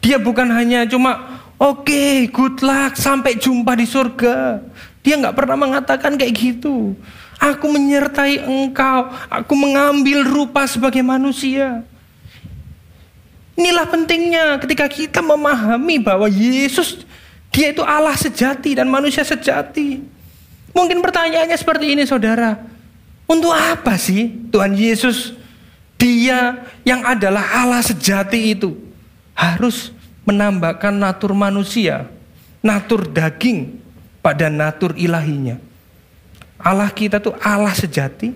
[0.00, 4.62] Dia bukan hanya cuma oke okay, good luck sampai jumpa di surga.
[5.02, 6.94] Dia nggak pernah mengatakan kayak gitu.
[7.36, 11.84] Aku menyertai engkau, aku mengambil rupa sebagai manusia.
[13.56, 17.04] Inilah pentingnya ketika kita memahami bahwa Yesus
[17.52, 20.04] dia itu Allah sejati dan manusia sejati.
[20.76, 22.75] Mungkin pertanyaannya seperti ini saudara.
[23.26, 25.34] Untuk apa sih Tuhan Yesus
[25.98, 28.78] dia yang adalah Allah sejati itu
[29.34, 29.90] harus
[30.22, 32.06] menambahkan natur manusia,
[32.62, 33.82] natur daging
[34.22, 35.58] pada natur ilahinya.
[36.56, 38.30] Allah kita tuh Allah sejati,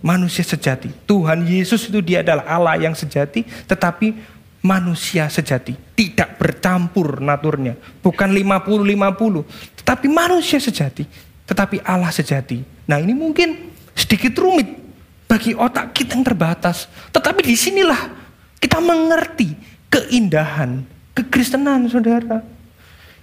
[0.00, 0.88] manusia sejati.
[1.04, 4.16] Tuhan Yesus itu dia adalah Allah yang sejati, tetapi
[4.64, 5.76] manusia sejati.
[5.76, 7.76] Tidak bercampur naturnya.
[8.00, 9.44] Bukan 50-50,
[9.84, 11.04] tetapi manusia sejati
[11.50, 12.62] tetapi Allah sejati.
[12.86, 13.69] Nah ini mungkin
[14.00, 14.80] sedikit rumit
[15.28, 16.88] bagi otak kita yang terbatas.
[17.12, 18.08] Tetapi di sinilah
[18.56, 19.52] kita mengerti
[19.92, 20.80] keindahan
[21.12, 22.40] kekristenan saudara.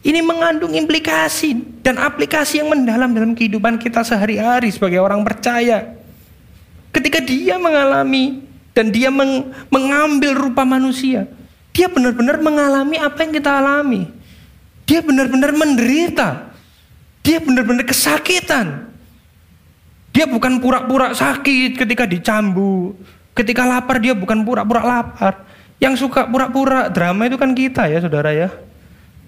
[0.06, 5.98] Ini mengandung implikasi dan aplikasi yang mendalam dalam kehidupan kita sehari-hari sebagai orang percaya.
[6.94, 11.26] Ketika dia mengalami dan dia meng, mengambil rupa manusia,
[11.74, 14.08] dia benar-benar mengalami apa yang kita alami.
[14.88, 16.48] Dia benar-benar menderita
[17.28, 18.87] dia benar-benar kesakitan.
[20.18, 22.98] Dia bukan pura-pura sakit ketika dicambu.
[23.38, 25.46] Ketika lapar dia bukan pura-pura lapar.
[25.78, 28.50] Yang suka pura-pura drama itu kan kita ya saudara ya.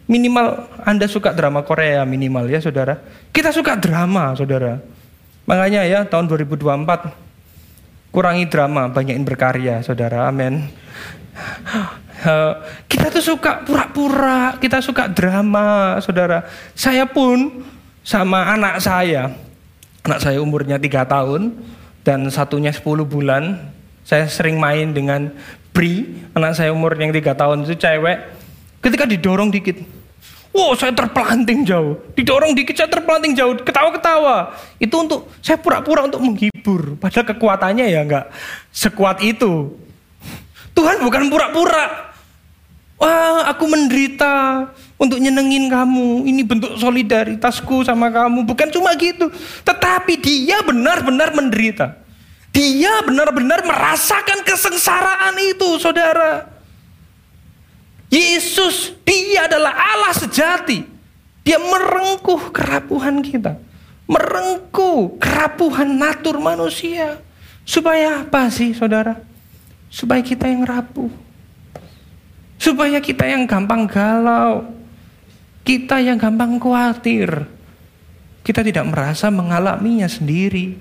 [0.09, 2.97] Minimal Anda suka drama Korea minimal ya saudara.
[3.29, 4.81] Kita suka drama saudara.
[5.45, 10.25] Makanya ya tahun 2024 kurangi drama, banyakin berkarya saudara.
[10.25, 10.65] Amin.
[12.89, 16.49] kita tuh suka pura-pura, kita suka drama saudara.
[16.73, 17.61] Saya pun
[18.01, 19.37] sama anak saya,
[20.09, 21.53] anak saya umurnya tiga tahun
[22.01, 23.61] dan satunya 10 bulan.
[24.01, 25.29] Saya sering main dengan
[25.69, 28.17] Bri, anak saya umur yang tiga tahun itu cewek.
[28.81, 29.77] Ketika didorong dikit,
[30.49, 31.93] wow saya terpelanting jauh.
[32.17, 34.57] Didorong dikit saya terpelanting jauh, ketawa-ketawa.
[34.81, 36.97] Itu untuk saya pura-pura untuk menghibur.
[36.97, 38.33] Padahal kekuatannya ya nggak
[38.73, 39.77] sekuat itu.
[40.73, 42.08] Tuhan bukan pura-pura.
[42.99, 44.67] Wah, aku menderita
[44.99, 46.27] untuk nyenengin kamu.
[46.27, 48.43] Ini bentuk solidaritasku sama kamu.
[48.43, 49.31] Bukan cuma gitu.
[49.63, 51.95] Tetapi dia benar-benar menderita.
[52.51, 56.51] Dia benar-benar merasakan kesengsaraan itu, saudara.
[58.11, 60.83] Yesus, dia adalah Allah sejati.
[61.47, 63.55] Dia merengkuh kerapuhan kita.
[64.11, 67.15] Merengkuh kerapuhan natur manusia.
[67.63, 69.23] Supaya apa sih, saudara?
[69.87, 71.28] Supaya kita yang rapuh
[72.59, 74.67] Supaya kita yang gampang galau,
[75.63, 77.47] kita yang gampang khawatir,
[78.43, 80.75] kita tidak merasa mengalaminya sendiri.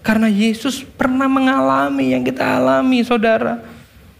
[0.00, 3.60] Karena Yesus pernah mengalami yang kita alami, saudara.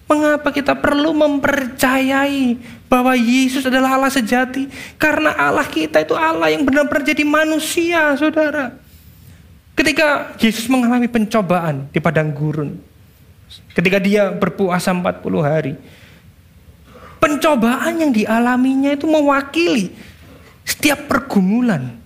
[0.05, 4.69] Mengapa kita perlu mempercayai bahwa Yesus adalah Allah sejati?
[5.01, 8.77] Karena Allah kita itu Allah yang benar-benar jadi manusia, saudara.
[9.73, 12.77] Ketika Yesus mengalami pencobaan di padang gurun,
[13.73, 15.73] ketika dia berpuasa 40 hari,
[17.19, 19.91] Pencobaan yang dialaminya itu mewakili
[20.63, 21.99] setiap pergumulan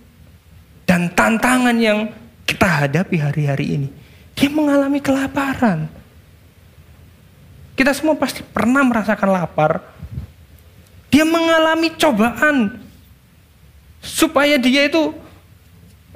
[0.88, 2.09] dan tantangan yang
[2.48, 3.88] kita hadapi hari-hari ini.
[4.37, 5.88] Dia mengalami kelaparan.
[7.72, 9.81] Kita semua pasti pernah merasakan lapar.
[11.09, 12.81] Dia mengalami cobaan
[14.01, 15.12] supaya dia itu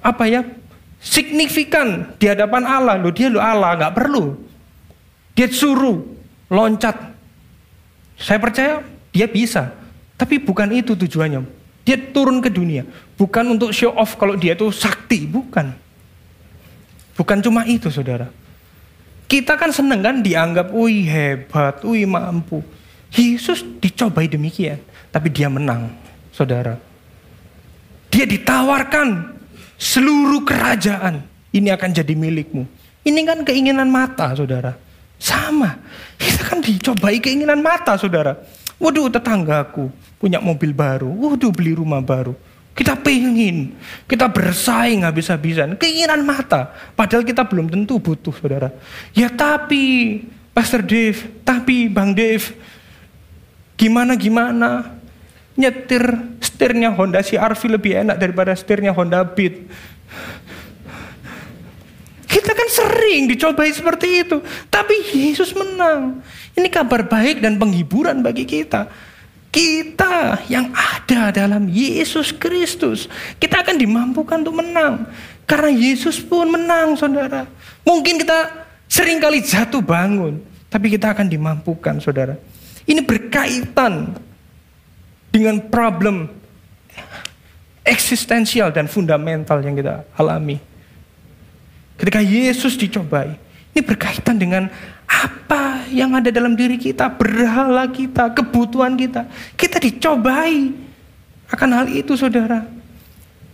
[0.01, 0.41] apa ya
[1.01, 2.95] signifikan di hadapan Allah.
[3.01, 4.37] Loh dia lo Allah nggak perlu.
[5.37, 6.01] Dia suruh
[6.53, 7.16] loncat
[8.17, 8.81] saya percaya
[9.13, 9.73] dia bisa.
[10.17, 11.45] Tapi bukan itu tujuannya.
[11.85, 12.89] Dia turun ke dunia.
[13.15, 15.29] Bukan untuk show off kalau dia itu sakti.
[15.29, 15.71] Bukan.
[17.17, 18.29] Bukan cuma itu saudara.
[19.27, 22.63] Kita kan seneng kan dianggap, wih hebat, wih mampu.
[23.11, 24.79] Yesus dicobai demikian.
[25.11, 25.91] Tapi dia menang,
[26.31, 26.79] saudara.
[28.13, 29.35] Dia ditawarkan
[29.77, 31.25] seluruh kerajaan.
[31.51, 32.69] Ini akan jadi milikmu.
[33.07, 34.86] Ini kan keinginan mata, saudara.
[35.17, 35.81] Sama.
[36.17, 38.37] Kita kan dicobai keinginan mata, saudara.
[38.77, 39.89] Waduh, tetanggaku
[40.21, 41.09] punya mobil baru.
[41.09, 42.37] Waduh, beli rumah baru.
[42.77, 43.73] Kita pengen,
[44.05, 45.81] kita bersaing habis-habisan.
[45.81, 46.77] Keinginan mata.
[46.93, 48.69] Padahal kita belum tentu butuh, saudara.
[49.17, 50.21] Ya tapi,
[50.53, 52.53] Pastor Dave, tapi Bang Dave,
[53.81, 54.93] gimana-gimana?
[55.57, 56.05] Nyetir
[56.37, 59.65] setirnya Honda CR-V lebih enak daripada setirnya Honda Beat.
[62.37, 64.45] Kita kan sering dicobai seperti itu.
[64.69, 66.21] Tapi Yesus menang.
[66.53, 68.93] Ini kabar baik dan penghiburan bagi kita.
[69.49, 73.09] Kita yang ada dalam Yesus Kristus.
[73.41, 75.09] Kita akan dimampukan untuk menang.
[75.49, 77.49] Karena Yesus pun menang saudara.
[77.89, 80.37] Mungkin kita sering kali jatuh bangun.
[80.69, 82.37] Tapi kita akan dimampukan saudara.
[82.85, 84.13] Ini berkaitan
[85.33, 86.29] dengan problem
[87.81, 90.76] eksistensial dan fundamental yang kita alami.
[91.97, 93.37] Ketika Yesus dicobai,
[93.73, 94.69] ini berkaitan dengan
[95.09, 99.25] apa yang ada dalam diri kita, berhala kita, kebutuhan kita.
[99.57, 100.73] Kita dicobai
[101.49, 102.65] akan hal itu, saudara.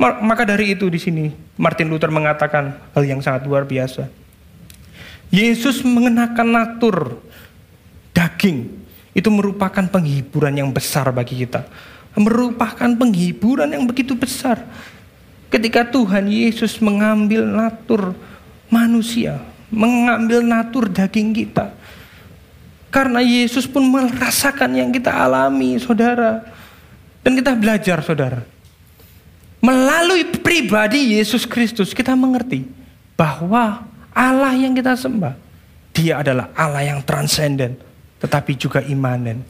[0.02, 4.10] Maka dari itu di sini Martin Luther mengatakan hal yang sangat luar biasa.
[5.30, 7.22] Yesus mengenakan natur
[8.10, 8.68] daging
[9.14, 11.64] itu merupakan penghiburan yang besar bagi kita.
[12.18, 14.60] Merupakan penghiburan yang begitu besar.
[15.52, 18.16] Ketika Tuhan Yesus mengambil natur
[18.72, 21.76] manusia, mengambil natur daging kita.
[22.88, 26.44] Karena Yesus pun merasakan yang kita alami, saudara.
[27.20, 28.40] Dan kita belajar, saudara.
[29.62, 32.66] Melalui pribadi Yesus Kristus, kita mengerti
[33.14, 35.38] bahwa Allah yang kita sembah,
[35.94, 37.78] dia adalah Allah yang transenden,
[38.18, 39.40] tetapi juga imanen.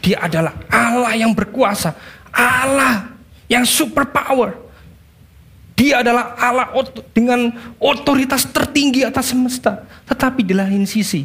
[0.00, 1.94] Dia adalah Allah yang berkuasa,
[2.34, 3.14] Allah
[3.46, 4.56] yang super power,
[5.80, 6.68] dia adalah Allah
[7.16, 7.48] dengan
[7.80, 9.88] otoritas tertinggi atas semesta.
[10.04, 11.24] Tetapi di lain sisi,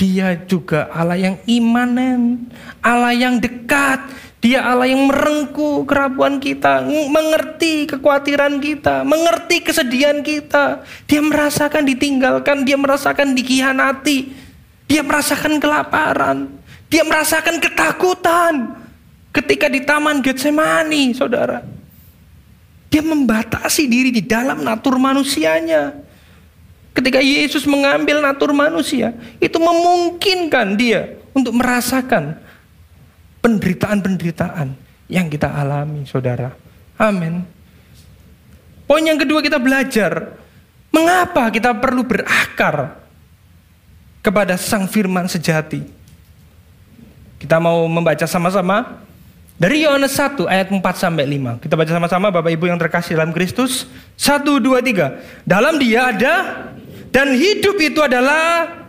[0.00, 2.48] dia juga Allah yang imanen,
[2.80, 4.00] Allah yang dekat,
[4.40, 10.80] Dia Allah yang merengku kerapuan kita, mengerti kekhawatiran kita, mengerti kesedihan kita.
[11.04, 14.32] Dia merasakan ditinggalkan, dia merasakan dikhianati,
[14.88, 16.48] dia merasakan kelaparan,
[16.88, 18.80] dia merasakan ketakutan
[19.28, 21.79] ketika di taman Getsemani, saudara.
[22.90, 25.94] Dia membatasi diri di dalam natur manusianya.
[26.90, 32.34] Ketika Yesus mengambil natur manusia, itu memungkinkan dia untuk merasakan
[33.40, 34.74] penderitaan-penderitaan
[35.06, 36.50] yang kita alami, saudara.
[36.98, 37.46] Amin.
[38.90, 40.34] Poin yang kedua kita belajar,
[40.90, 42.98] mengapa kita perlu berakar
[44.18, 45.86] kepada Sang Firman sejati.
[47.38, 49.00] Kita mau membaca sama-sama
[49.60, 51.60] dari Yohanes 1 ayat 4 sampai 5.
[51.60, 53.84] Kita baca sama-sama Bapak Ibu yang terkasih dalam Kristus.
[54.16, 55.44] 1 2 3.
[55.44, 56.34] Dalam Dia ada
[57.12, 58.80] dan hidup itu adalah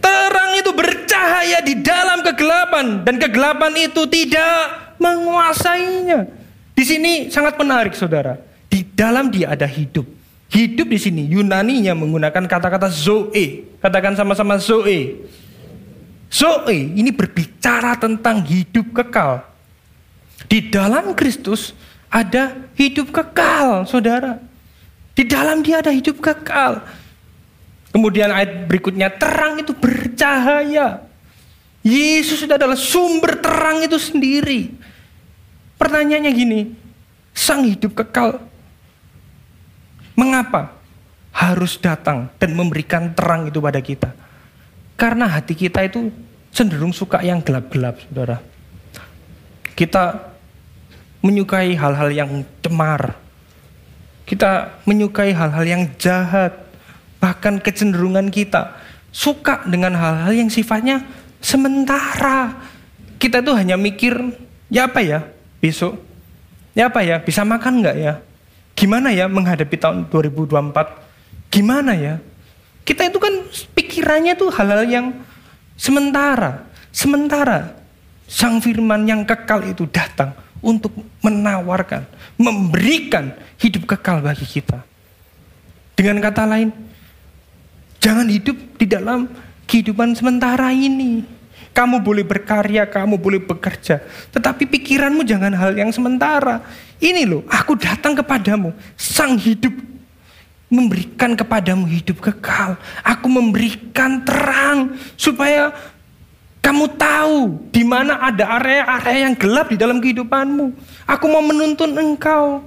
[0.00, 6.24] Terang itu bercahaya di dalam kegelapan dan kegelapan itu tidak menguasainya.
[6.72, 8.40] Di sini sangat menarik Saudara.
[8.72, 10.08] Di dalam dia ada hidup.
[10.50, 13.68] Hidup di sini Yunani-nya menggunakan kata-kata zoe.
[13.84, 15.28] Katakan sama-sama zoe.
[16.32, 19.49] Zoe ini berbicara tentang hidup kekal.
[20.50, 21.70] Di dalam Kristus
[22.10, 24.42] ada hidup kekal, Saudara.
[25.14, 26.82] Di dalam dia ada hidup kekal.
[27.94, 31.06] Kemudian ayat berikutnya, terang itu bercahaya.
[31.86, 34.74] Yesus itu adalah sumber terang itu sendiri.
[35.78, 36.60] Pertanyaannya gini,
[37.30, 38.42] sang hidup kekal,
[40.18, 40.76] mengapa
[41.30, 44.10] harus datang dan memberikan terang itu pada kita?
[44.98, 46.12] Karena hati kita itu
[46.52, 48.38] cenderung suka yang gelap-gelap, saudara.
[49.72, 50.29] Kita
[51.20, 52.30] menyukai hal-hal yang
[52.64, 53.16] cemar.
[54.24, 56.54] Kita menyukai hal-hal yang jahat
[57.20, 58.78] bahkan kecenderungan kita
[59.12, 61.04] suka dengan hal-hal yang sifatnya
[61.42, 62.56] sementara.
[63.20, 64.16] Kita tuh hanya mikir,
[64.72, 65.28] ya apa ya
[65.60, 66.00] besok?
[66.72, 68.22] Ya apa ya, bisa makan nggak ya?
[68.72, 71.52] Gimana ya menghadapi tahun 2024?
[71.52, 72.16] Gimana ya?
[72.86, 73.44] Kita itu kan
[73.76, 75.06] pikirannya tuh hal-hal yang
[75.76, 76.64] sementara.
[76.90, 77.76] Sementara
[78.24, 80.92] sang firman yang kekal itu datang untuk
[81.24, 82.04] menawarkan,
[82.36, 84.84] memberikan hidup kekal bagi kita.
[85.96, 86.72] Dengan kata lain,
[88.00, 89.28] Jangan hidup di dalam
[89.68, 91.22] kehidupan sementara ini.
[91.70, 94.02] Kamu boleh berkarya, kamu boleh bekerja.
[94.34, 96.64] Tetapi pikiranmu jangan hal yang sementara.
[96.98, 99.70] Ini loh, aku datang kepadamu, sang hidup.
[100.70, 102.78] Memberikan kepadamu hidup kekal.
[103.04, 105.74] Aku memberikan terang supaya
[106.60, 107.36] kamu tahu
[107.72, 110.76] di mana ada area-area yang gelap di dalam kehidupanmu.
[111.08, 112.60] Aku mau menuntun engkau.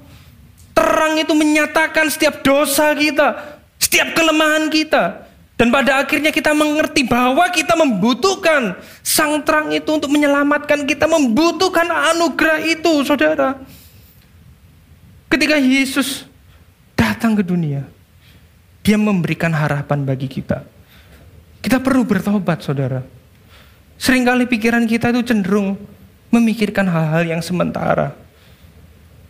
[0.73, 3.37] Terang itu menyatakan setiap dosa kita,
[3.77, 5.29] setiap kelemahan kita.
[5.53, 8.73] Dan pada akhirnya kita mengerti bahwa kita membutuhkan
[9.05, 13.61] sang terang itu untuk menyelamatkan kita, membutuhkan anugerah itu, saudara.
[15.29, 16.25] Ketika Yesus
[16.97, 17.85] datang ke dunia,
[18.81, 20.65] dia memberikan harapan bagi kita.
[21.61, 23.22] Kita perlu bertobat, saudara.
[24.03, 25.79] Seringkali pikiran kita itu cenderung
[26.27, 28.11] memikirkan hal-hal yang sementara.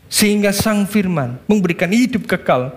[0.09, 2.74] Sehingga sang firman memberikan hidup kekal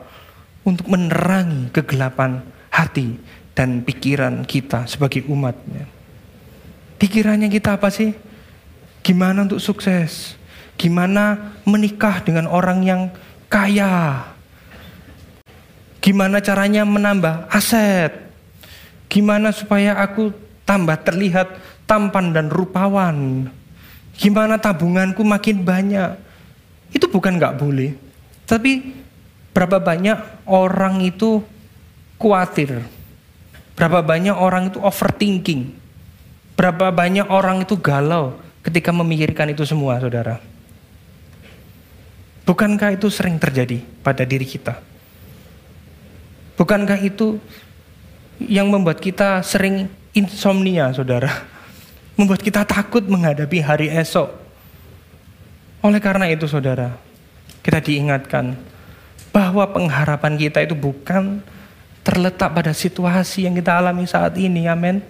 [0.61, 3.17] untuk menerangi kegelapan hati
[3.57, 5.89] dan pikiran kita sebagai umatnya.
[7.01, 8.13] Pikirannya kita apa sih?
[9.01, 10.37] Gimana untuk sukses?
[10.77, 13.03] Gimana menikah dengan orang yang
[13.49, 14.21] kaya?
[16.05, 18.13] Gimana caranya menambah aset?
[19.09, 20.29] Gimana supaya aku
[20.69, 23.49] tambah terlihat tampan dan rupawan?
[24.19, 26.19] Gimana tabunganku makin banyak?
[26.93, 27.95] Itu bukan nggak boleh.
[28.47, 28.95] Tapi
[29.57, 31.43] berapa banyak orang itu
[32.21, 32.85] khawatir
[33.77, 35.77] Berapa banyak orang itu overthinking.
[36.57, 40.41] Berapa banyak orang itu galau ketika memikirkan itu semua, saudara.
[42.49, 44.81] Bukankah itu sering terjadi pada diri kita?
[46.57, 47.37] Bukankah itu
[48.41, 51.29] yang membuat kita sering insomnia, saudara?
[52.17, 54.33] Membuat kita takut menghadapi hari esok.
[55.85, 56.97] Oleh karena itu, saudara,
[57.61, 58.57] kita diingatkan
[59.37, 61.45] bahwa pengharapan kita itu bukan
[62.01, 64.65] terletak pada situasi yang kita alami saat ini.
[64.65, 65.05] Amin.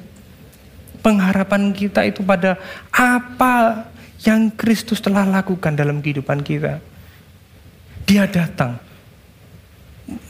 [0.99, 2.59] Pengharapan kita itu pada
[2.91, 3.87] apa
[4.27, 6.83] yang Kristus telah lakukan dalam kehidupan kita.
[8.03, 8.83] Dia datang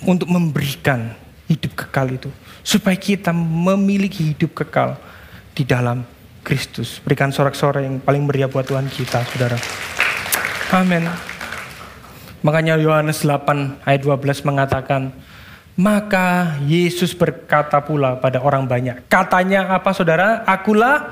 [0.04, 1.14] untuk memberikan
[1.48, 2.28] hidup kekal itu.
[2.60, 4.98] Supaya kita memiliki hidup kekal
[5.54, 6.02] di dalam
[6.46, 7.02] Kristus.
[7.02, 9.58] Berikan sorak-sorai yang paling meriah buat Tuhan kita, saudara.
[10.70, 11.10] Amin.
[12.46, 15.10] Makanya Yohanes 8 ayat 12 mengatakan,
[15.74, 19.10] maka Yesus berkata pula pada orang banyak.
[19.10, 20.46] Katanya apa saudara?
[20.46, 21.10] Akulah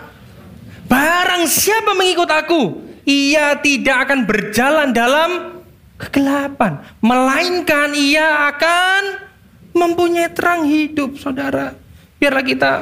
[0.87, 2.62] barang siapa mengikut aku.
[3.05, 5.61] ia tidak akan berjalan dalam
[6.01, 9.28] kegelapan, melainkan ia akan
[9.76, 11.76] mempunyai terang hidup, saudara.
[12.16, 12.72] Biarlah kita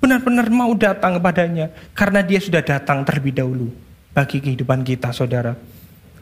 [0.00, 3.68] benar-benar mau datang kepadanya, karena dia sudah datang terlebih dahulu
[4.16, 5.54] bagi kehidupan kita, saudara.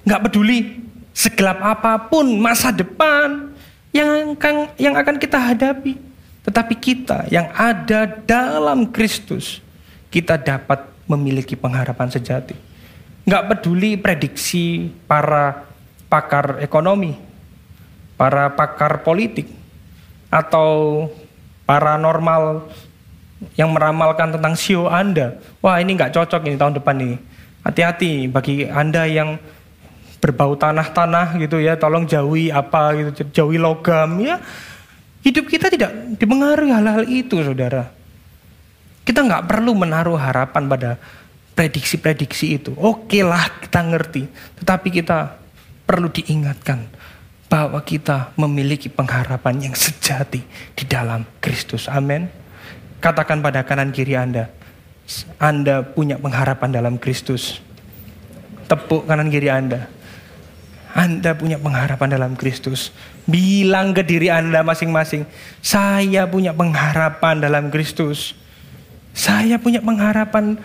[0.03, 0.83] Nggak peduli
[1.15, 3.55] segelap apa pun masa depan
[3.95, 5.95] yang akan, yang akan kita hadapi.
[6.43, 9.61] Tetapi kita yang ada dalam Kristus,
[10.09, 12.57] kita dapat memiliki pengharapan sejati.
[13.29, 15.69] Nggak peduli prediksi para
[16.09, 17.21] pakar ekonomi,
[18.17, 19.45] para pakar politik,
[20.33, 21.05] atau
[21.69, 22.69] paranormal
[23.55, 25.39] yang meramalkan tentang sio Anda.
[25.63, 27.17] Wah ini nggak cocok ini tahun depan ini.
[27.63, 29.39] Hati-hati bagi Anda yang
[30.19, 34.43] berbau tanah-tanah gitu ya, tolong jauhi apa gitu, jauhi logam ya.
[35.23, 37.91] Hidup kita tidak dipengaruhi hal-hal itu saudara.
[39.03, 40.91] Kita nggak perlu menaruh harapan pada
[41.59, 42.71] prediksi-prediksi itu.
[42.79, 44.31] Oke lah kita ngerti.
[44.63, 45.39] Tetapi kita
[45.89, 46.87] perlu diingatkan
[47.49, 50.45] bahwa kita memiliki pengharapan yang sejati
[50.77, 51.89] di dalam Kristus.
[51.89, 52.48] Amin.
[52.99, 54.51] Katakan pada kanan kiri Anda,
[55.39, 57.63] Anda punya pengharapan dalam Kristus.
[58.67, 59.87] Tepuk kanan kiri Anda.
[60.99, 62.91] Anda punya pengharapan dalam Kristus.
[63.29, 65.29] Bilang ke diri Anda masing-masing,
[65.63, 68.35] saya punya pengharapan dalam Kristus.
[69.15, 70.59] Saya punya pengharapan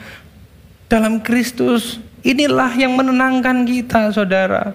[0.89, 2.01] dalam Kristus.
[2.25, 4.73] Inilah yang menenangkan kita, saudara.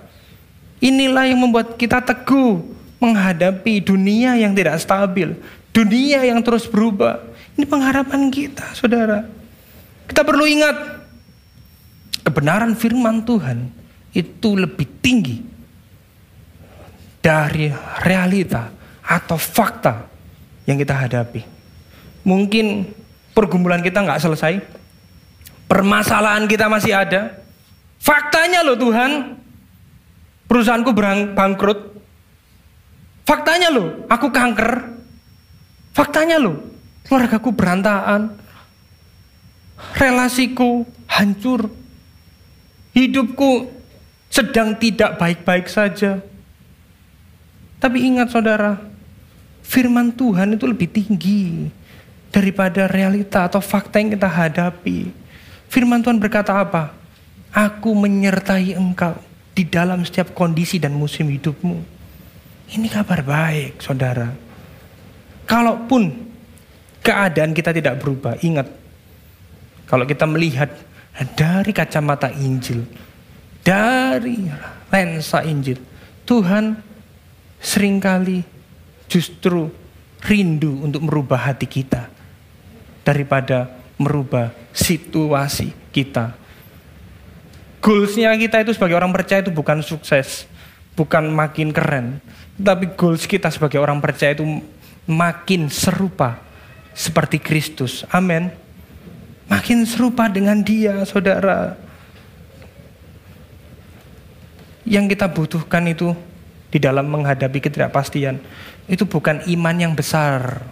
[0.78, 2.62] Inilah yang membuat kita teguh
[3.02, 5.34] menghadapi dunia yang tidak stabil,
[5.74, 7.22] dunia yang terus berubah.
[7.58, 9.26] Ini pengharapan kita, saudara.
[10.06, 10.78] Kita perlu ingat,
[12.22, 13.66] kebenaran firman Tuhan
[14.14, 15.42] itu lebih tinggi
[17.18, 17.66] dari
[18.06, 18.70] realita
[19.02, 20.06] atau fakta
[20.70, 21.42] yang kita hadapi.
[22.22, 22.94] Mungkin
[23.34, 24.62] pergumulan kita nggak selesai,
[25.66, 27.42] permasalahan kita masih ada.
[27.98, 29.34] Faktanya loh Tuhan,
[30.46, 30.94] perusahaanku
[31.34, 31.98] bangkrut.
[33.26, 34.94] Faktanya loh, aku kanker.
[35.90, 36.77] Faktanya loh,
[37.08, 38.36] keluargaku berantakan.
[39.96, 41.72] Relasiku hancur.
[42.92, 43.72] Hidupku
[44.28, 46.20] sedang tidak baik-baik saja.
[47.78, 48.76] Tapi ingat saudara,
[49.64, 51.70] firman Tuhan itu lebih tinggi
[52.28, 55.08] daripada realita atau fakta yang kita hadapi.
[55.70, 56.92] Firman Tuhan berkata apa?
[57.54, 59.16] Aku menyertai engkau
[59.54, 61.80] di dalam setiap kondisi dan musim hidupmu.
[62.68, 64.28] Ini kabar baik, saudara.
[65.48, 66.27] Kalaupun
[67.02, 68.68] keadaan kita tidak berubah, ingat,
[69.88, 70.68] kalau kita melihat
[71.34, 72.84] dari kacamata Injil,
[73.64, 74.46] dari
[74.92, 75.80] lensa Injil,
[76.28, 76.78] Tuhan
[77.58, 78.44] sering kali
[79.08, 79.72] justru
[80.22, 82.10] rindu untuk merubah hati kita
[83.02, 86.36] daripada merubah situasi kita.
[87.78, 90.44] Goalsnya kita itu sebagai orang percaya itu bukan sukses,
[90.98, 92.18] bukan makin keren,
[92.58, 94.44] tapi goals kita sebagai orang percaya itu
[95.06, 96.47] makin serupa
[96.98, 98.02] seperti Kristus.
[98.10, 98.50] Amin.
[99.46, 101.78] Makin serupa dengan Dia, saudara.
[104.82, 106.10] Yang kita butuhkan itu
[106.68, 108.42] di dalam menghadapi ketidakpastian
[108.90, 110.64] itu bukan iman yang besar,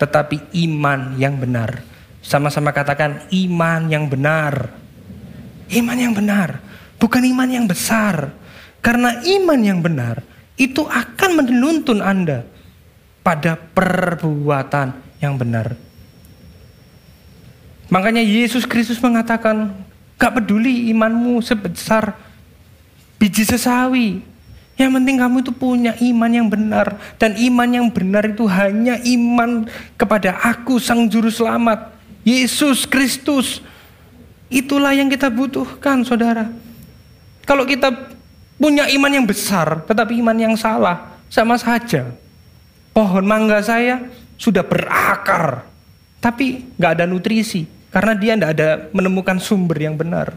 [0.00, 1.80] tetapi iman yang benar.
[2.20, 4.74] Sama-sama katakan iman yang benar.
[5.70, 6.58] Iman yang benar,
[6.98, 8.34] bukan iman yang besar.
[8.80, 10.22] Karena iman yang benar
[10.56, 12.55] itu akan menuntun Anda
[13.26, 15.74] pada perbuatan yang benar.
[17.90, 19.74] Makanya Yesus Kristus mengatakan,
[20.14, 22.14] gak peduli imanmu sebesar
[23.18, 24.22] biji sesawi.
[24.78, 26.94] Yang penting kamu itu punya iman yang benar.
[27.18, 29.66] Dan iman yang benar itu hanya iman
[29.98, 31.98] kepada aku Sang Juru Selamat.
[32.22, 33.58] Yesus Kristus.
[34.46, 36.46] Itulah yang kita butuhkan, saudara.
[37.42, 37.90] Kalau kita
[38.54, 42.25] punya iman yang besar, tetapi iman yang salah, sama saja.
[42.96, 44.08] Pohon mangga saya
[44.40, 45.68] sudah berakar,
[46.16, 50.32] tapi nggak ada nutrisi karena dia nggak ada menemukan sumber yang benar.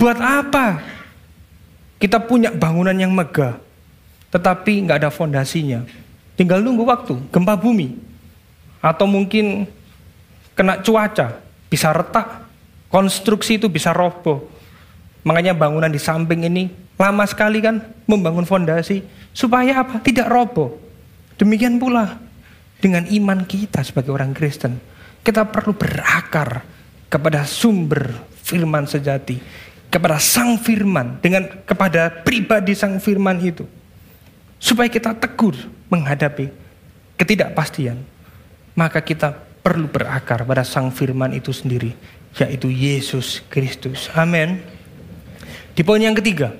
[0.00, 0.80] Buat apa?
[2.00, 3.60] Kita punya bangunan yang megah,
[4.32, 5.84] tetapi nggak ada fondasinya.
[6.32, 7.92] Tinggal nunggu waktu, gempa bumi,
[8.80, 9.68] atau mungkin
[10.56, 12.48] kena cuaca, bisa retak,
[12.88, 14.48] konstruksi itu bisa roboh.
[15.28, 19.04] Makanya bangunan di samping ini lama sekali kan membangun fondasi
[19.36, 20.00] supaya apa?
[20.00, 20.88] Tidak roboh.
[21.40, 22.20] Demikian pula
[22.84, 24.76] dengan iman kita sebagai orang Kristen.
[25.24, 26.60] Kita perlu berakar
[27.08, 28.12] kepada sumber
[28.44, 29.40] firman sejati,
[29.88, 33.64] kepada sang firman dengan kepada pribadi sang firman itu.
[34.60, 35.56] Supaya kita tegur
[35.88, 36.52] menghadapi
[37.16, 37.96] ketidakpastian.
[38.76, 39.32] Maka kita
[39.64, 41.96] perlu berakar pada sang firman itu sendiri
[42.36, 44.12] yaitu Yesus Kristus.
[44.12, 44.60] Amin.
[45.72, 46.52] Di poin yang ketiga,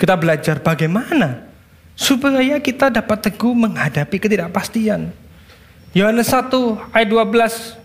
[0.00, 1.46] kita belajar bagaimana
[1.96, 5.10] supaya kita dapat teguh menghadapi ketidakpastian.
[5.96, 6.52] Yohanes 1
[6.92, 7.80] ayat 12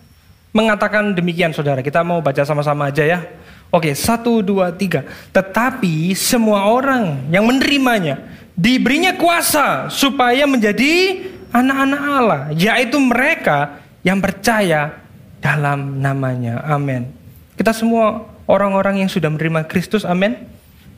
[0.52, 1.80] mengatakan demikian saudara.
[1.80, 3.24] Kita mau baca sama-sama aja ya.
[3.72, 5.08] Oke, satu, dua, tiga.
[5.32, 8.20] Tetapi semua orang yang menerimanya
[8.52, 11.24] diberinya kuasa supaya menjadi
[11.56, 15.00] anak-anak Allah, yaitu mereka yang percaya
[15.40, 16.60] dalam namanya.
[16.68, 17.08] Amin.
[17.56, 20.36] Kita semua orang-orang yang sudah menerima Kristus, amin.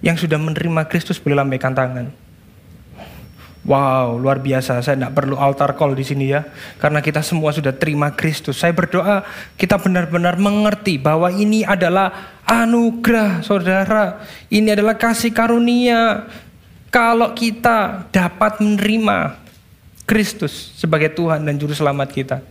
[0.01, 2.22] Yang sudah menerima Kristus boleh lambaikan tangan.
[3.63, 4.83] Wow, luar biasa.
[4.83, 6.43] Saya tidak perlu altar call di sini ya.
[6.75, 8.59] Karena kita semua sudah terima Kristus.
[8.59, 9.23] Saya berdoa
[9.55, 14.19] kita benar-benar mengerti bahwa ini adalah anugerah saudara.
[14.51, 16.27] Ini adalah kasih karunia.
[16.91, 19.39] Kalau kita dapat menerima
[20.03, 22.43] Kristus sebagai Tuhan dan Juru Selamat kita.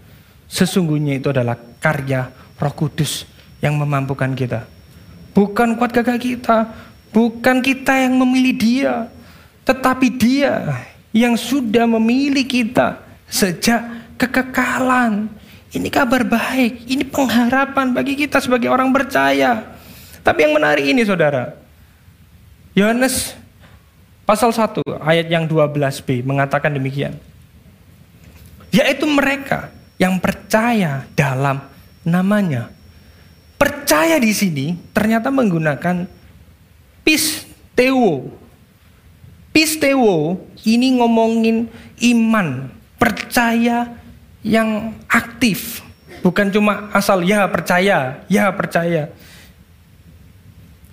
[0.48, 3.28] Sesungguhnya itu adalah karya roh kudus
[3.60, 4.64] yang memampukan kita.
[5.36, 6.72] Bukan kuat gagah kita.
[7.12, 8.94] Bukan kita yang memilih dia.
[9.68, 13.84] Tetapi dia yang sudah memilih kita sejak
[14.16, 15.28] kekekalan.
[15.72, 19.72] Ini kabar baik, ini pengharapan bagi kita sebagai orang percaya.
[20.20, 21.56] Tapi yang menarik ini saudara,
[22.76, 23.32] Yohanes
[24.28, 27.16] pasal 1 ayat yang 12b mengatakan demikian.
[28.72, 31.60] Yaitu mereka yang percaya dalam
[32.04, 32.72] namanya.
[33.60, 36.08] Percaya di sini ternyata menggunakan
[37.00, 38.41] pisteo.
[39.52, 41.68] Pisteo ini ngomongin
[42.00, 44.00] iman, percaya
[44.40, 45.84] yang aktif.
[46.24, 49.12] Bukan cuma asal ya percaya, ya percaya.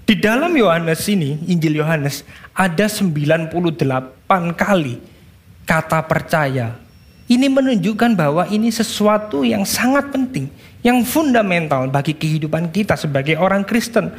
[0.03, 3.53] Di dalam Yohanes ini, Injil Yohanes, ada 98
[4.57, 4.97] kali
[5.69, 6.81] kata percaya.
[7.29, 10.49] Ini menunjukkan bahwa ini sesuatu yang sangat penting,
[10.81, 14.09] yang fundamental bagi kehidupan kita sebagai orang Kristen.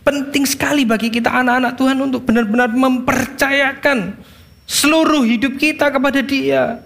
[0.00, 4.16] Penting sekali bagi kita anak-anak Tuhan untuk benar-benar mempercayakan
[4.64, 6.80] seluruh hidup kita kepada Dia.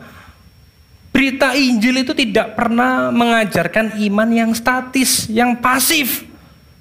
[1.14, 6.26] Berita Injil itu tidak pernah mengajarkan iman yang statis, yang pasif.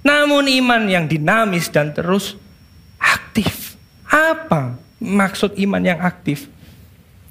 [0.01, 2.33] Namun iman yang dinamis dan terus
[2.97, 3.77] aktif.
[4.09, 6.52] Apa maksud iman yang aktif?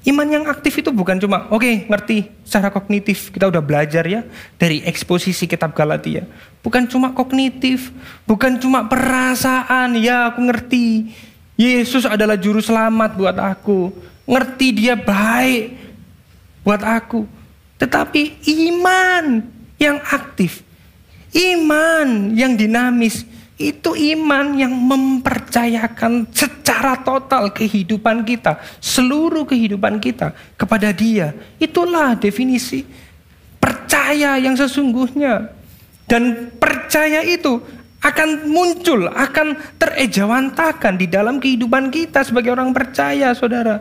[0.02, 4.26] Iman yang aktif itu bukan cuma, oke okay, ngerti secara kognitif, kita udah belajar ya
[4.58, 6.26] dari eksposisi kitab Galatia.
[6.58, 7.94] Bukan cuma kognitif,
[8.26, 11.14] bukan cuma perasaan, ya aku ngerti.
[11.54, 13.94] Yesus adalah juru selamat buat aku.
[14.26, 15.78] Ngerti dia baik
[16.66, 17.22] buat aku.
[17.78, 19.42] Tetapi iman
[19.78, 20.66] yang aktif,
[21.30, 23.22] iman yang dinamis,
[23.60, 31.36] itu iman yang mempercayakan secara total kehidupan kita, seluruh kehidupan kita kepada Dia.
[31.60, 32.82] Itulah definisi
[33.60, 35.52] percaya yang sesungguhnya.
[36.08, 37.62] Dan percaya itu
[38.02, 43.80] akan muncul, akan terejawantakan di dalam kehidupan kita sebagai orang percaya, saudara.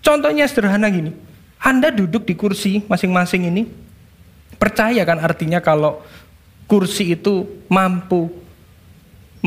[0.00, 1.12] Contohnya sederhana gini,
[1.60, 3.68] Anda duduk di kursi masing-masing ini,
[4.56, 6.00] percaya kan artinya kalau
[6.64, 8.47] kursi itu mampu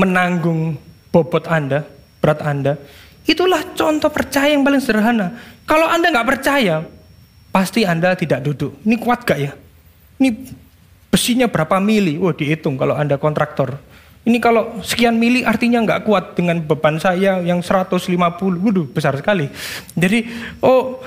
[0.02, 0.82] menanggung
[1.14, 1.86] bobot Anda,
[2.18, 2.74] berat Anda,
[3.30, 5.38] itulah contoh percaya yang paling sederhana.
[5.70, 6.82] Kalau Anda nggak percaya,
[7.54, 8.82] pasti Anda tidak duduk.
[8.82, 9.54] Ini kuat gak ya?
[10.18, 10.30] Ini
[11.14, 12.18] besinya berapa mili?
[12.18, 13.78] Wah dihitung kalau Anda kontraktor
[14.22, 18.06] ini kalau sekian mili artinya nggak kuat dengan beban saya yang 150.
[18.38, 19.49] Waduh, besar sekali.
[19.97, 20.30] Jadi,
[20.62, 21.02] oh,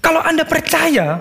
[0.00, 1.20] kalau Anda percaya,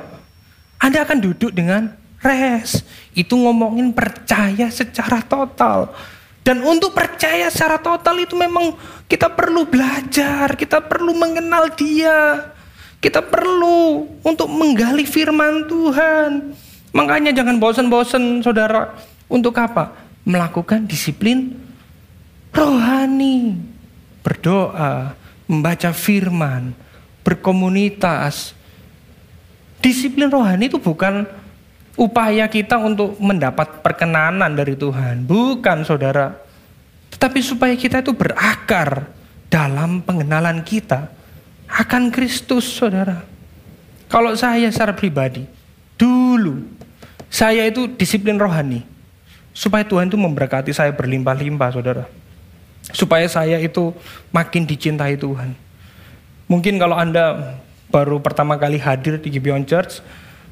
[0.79, 1.91] Anda akan duduk dengan
[2.23, 2.87] res.
[3.11, 5.91] Itu ngomongin percaya secara total.
[6.45, 8.77] Dan untuk percaya secara total itu memang
[9.09, 12.53] kita perlu belajar, kita perlu mengenal dia.
[13.01, 16.53] Kita perlu untuk menggali firman Tuhan.
[16.93, 18.93] Makanya jangan bosan-bosan saudara.
[19.25, 20.05] Untuk apa?
[20.25, 21.53] melakukan disiplin
[22.49, 23.61] rohani,
[24.25, 25.13] berdoa,
[25.45, 26.73] membaca firman,
[27.21, 28.57] berkomunitas.
[29.79, 31.29] Disiplin rohani itu bukan
[31.95, 36.35] upaya kita untuk mendapat perkenanan dari Tuhan, bukan saudara.
[37.11, 39.07] Tetapi supaya kita itu berakar
[39.47, 41.07] dalam pengenalan kita
[41.71, 43.23] akan Kristus, saudara.
[44.11, 45.47] Kalau saya secara pribadi,
[45.95, 46.61] dulu
[47.31, 48.95] saya itu disiplin rohani
[49.55, 52.03] Supaya Tuhan itu memberkati saya berlimpah-limpah, saudara.
[52.91, 53.95] Supaya saya itu
[54.35, 55.55] makin dicintai Tuhan.
[56.51, 57.55] Mungkin kalau Anda
[57.87, 60.03] baru pertama kali hadir di Gibeon Church,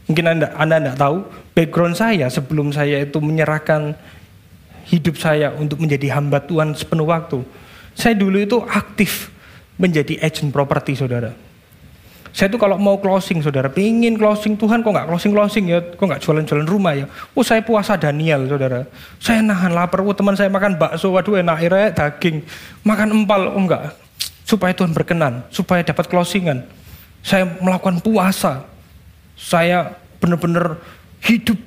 [0.10, 1.18] mungkin Anda Anda tidak tahu
[1.54, 3.96] background saya sebelum saya itu menyerahkan
[4.88, 7.40] hidup saya untuk menjadi hamba Tuhan sepenuh waktu.
[7.94, 9.32] Saya dulu itu aktif
[9.78, 11.32] menjadi agent properti, saudara.
[12.34, 16.02] Saya tuh kalau mau closing, saudara, pingin closing Tuhan, kok nggak closing closing ya, kok
[16.02, 17.06] nggak jualan-jualan rumah ya?
[17.38, 18.90] Oh saya puasa Daniel, saudara.
[19.22, 22.42] Saya nahan lapar, oh teman saya makan bakso, waduh enak akhirnya daging,
[22.82, 23.94] makan empal, oh enggak.
[24.50, 26.66] Supaya Tuhan berkenan, supaya dapat closingan.
[27.22, 28.66] Saya melakukan puasa,
[29.44, 30.80] saya benar-benar
[31.20, 31.60] hidup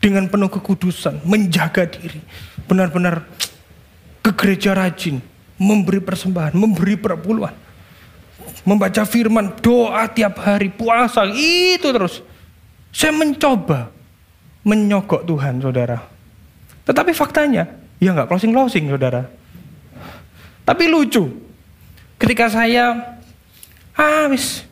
[0.00, 2.24] dengan penuh kekudusan, menjaga diri,
[2.64, 3.28] benar-benar
[4.24, 5.20] ke gereja rajin,
[5.60, 7.52] memberi persembahan, memberi perpuluhan,
[8.64, 12.24] membaca firman, doa tiap hari, puasa, itu terus.
[12.96, 13.92] Saya mencoba
[14.64, 16.00] menyogok Tuhan, saudara.
[16.88, 19.28] Tetapi faktanya, ya nggak closing-closing, saudara.
[20.64, 21.28] Tapi lucu,
[22.16, 23.16] ketika saya,
[23.92, 24.64] ah wis,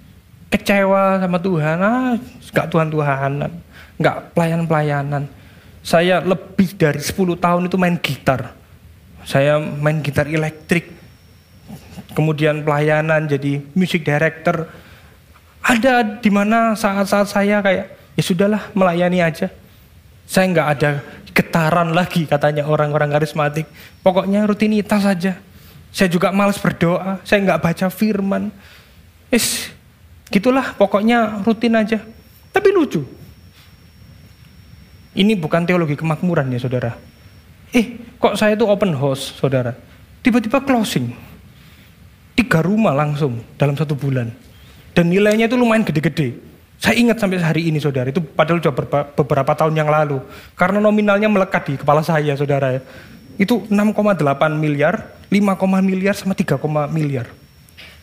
[0.55, 2.14] kecewa sama Tuhan, ah
[2.55, 3.50] nggak Tuhan-Tuhanan,
[3.98, 5.26] nggak pelayan-pelayanan.
[5.82, 8.55] Saya lebih dari 10 tahun itu main gitar.
[9.26, 10.94] Saya main gitar elektrik.
[12.14, 14.70] Kemudian pelayanan jadi music director.
[15.59, 19.50] Ada di mana saat-saat saya kayak ya sudahlah melayani aja.
[20.24, 20.90] Saya nggak ada
[21.34, 23.66] getaran lagi katanya orang-orang karismatik.
[24.07, 25.34] Pokoknya rutinitas saja.
[25.90, 28.55] Saya juga males berdoa, saya nggak baca firman.
[29.34, 29.74] Is,
[30.29, 32.01] Gitulah pokoknya rutin aja.
[32.55, 33.03] Tapi lucu.
[35.14, 36.95] Ini bukan teologi kemakmuran ya saudara.
[37.75, 39.75] Eh kok saya itu open house saudara.
[40.22, 41.12] Tiba-tiba closing.
[42.35, 44.31] Tiga rumah langsung dalam satu bulan.
[44.95, 46.39] Dan nilainya itu lumayan gede-gede.
[46.79, 48.75] Saya ingat sampai hari ini saudara, itu padahal sudah
[49.14, 50.18] beberapa tahun yang lalu.
[50.59, 52.83] Karena nominalnya melekat di kepala saya saudara.
[53.39, 54.20] Itu 6,8
[54.55, 56.59] miliar, 5, miliar sama 3,
[56.91, 57.31] miliar.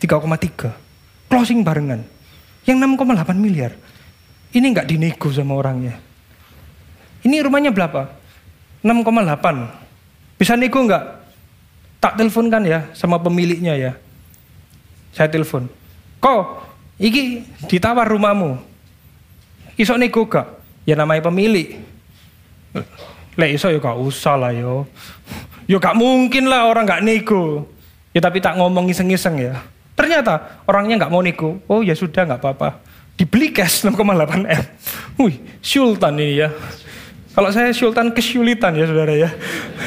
[0.00, 0.91] 3,3.
[1.32, 2.04] Closing barengan.
[2.68, 3.72] Yang 6,8 miliar.
[4.52, 5.96] Ini nggak dinego sama orangnya.
[7.24, 8.12] Ini rumahnya berapa?
[8.84, 10.36] 6,8.
[10.36, 11.04] Bisa nego nggak?
[12.04, 13.92] Tak teleponkan ya sama pemiliknya ya.
[15.16, 15.72] Saya telepon.
[16.20, 16.68] Kok,
[17.00, 18.60] iki ditawar rumahmu.
[19.80, 20.60] Iso nego gak?
[20.84, 21.80] Ya namanya pemilik.
[23.40, 24.84] Lek iso ya gak usah lah yo.
[25.70, 27.64] Yo gak mungkin lah orang gak nego.
[28.12, 29.62] Ya tapi tak ngomong iseng-iseng ya.
[29.92, 31.60] Ternyata orangnya nggak mau nego.
[31.68, 32.80] Oh ya sudah nggak apa-apa.
[33.16, 34.64] Dibeli cash 6,8 M.
[35.20, 36.48] Wih, sultan ini ya.
[37.32, 39.30] Kalau saya sultan kesulitan ya saudara ya.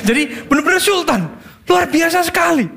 [0.05, 1.29] Jadi benar-benar sultan.
[1.65, 2.69] Luar biasa sekali.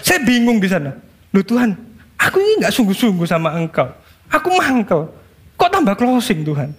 [0.00, 0.92] Saya bingung di sana.
[1.32, 1.72] Loh Tuhan,
[2.20, 3.88] aku ini nggak sungguh-sungguh sama engkau.
[4.28, 5.08] Aku mangkel.
[5.56, 6.72] Kok tambah closing Tuhan?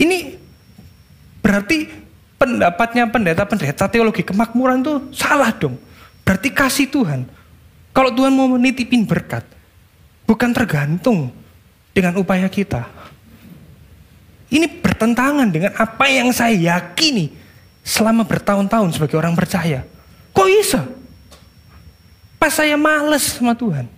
[0.00, 0.38] Ini
[1.44, 1.88] berarti
[2.38, 5.76] pendapatnya pendeta-pendeta teologi kemakmuran itu salah dong.
[6.22, 7.37] Berarti kasih Tuhan
[7.98, 9.42] kalau Tuhan mau menitipin berkat,
[10.22, 11.34] bukan tergantung
[11.90, 12.86] dengan upaya kita.
[14.54, 17.34] Ini bertentangan dengan apa yang saya yakini
[17.82, 19.82] selama bertahun-tahun sebagai orang percaya.
[20.30, 20.86] Kok bisa?
[22.38, 23.90] Pas saya males sama Tuhan.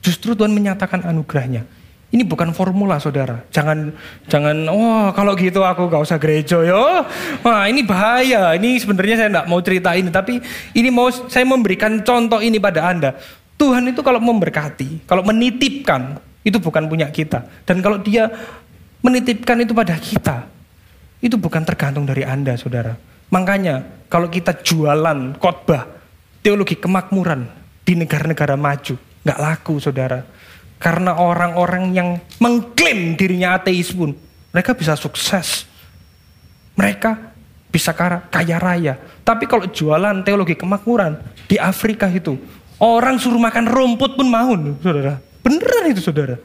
[0.00, 1.68] Justru Tuhan menyatakan anugerahnya.
[2.10, 3.46] Ini bukan formula saudara.
[3.54, 3.94] Jangan
[4.26, 7.06] jangan wah kalau gitu aku gak usah gereja yo.
[7.46, 8.50] Wah ini bahaya.
[8.58, 10.10] Ini sebenarnya saya tidak mau cerita ini.
[10.10, 10.42] Tapi
[10.74, 13.14] ini mau saya memberikan contoh ini pada anda.
[13.54, 17.46] Tuhan itu kalau memberkati, kalau menitipkan itu bukan punya kita.
[17.62, 18.26] Dan kalau dia
[19.06, 20.50] menitipkan itu pada kita,
[21.22, 22.98] itu bukan tergantung dari anda saudara.
[23.30, 25.86] Makanya kalau kita jualan khotbah
[26.42, 27.46] teologi kemakmuran
[27.86, 30.39] di negara-negara maju, nggak laku saudara
[30.80, 34.16] karena orang-orang yang mengklaim dirinya ateis pun,
[34.48, 35.68] mereka bisa sukses.
[36.72, 37.20] Mereka
[37.68, 38.96] bisa kaya raya.
[39.20, 42.40] Tapi kalau jualan teologi kemakmuran di Afrika itu,
[42.80, 45.20] orang suruh makan rumput pun mau, saudara.
[45.44, 46.40] Beneran itu, saudara.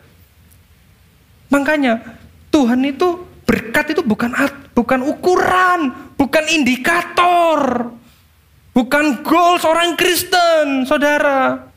[1.47, 2.03] Makanya
[2.51, 4.35] Tuhan itu berkat itu bukan
[4.75, 7.87] bukan ukuran, bukan indikator,
[8.75, 11.71] bukan goal seorang Kristen, saudara.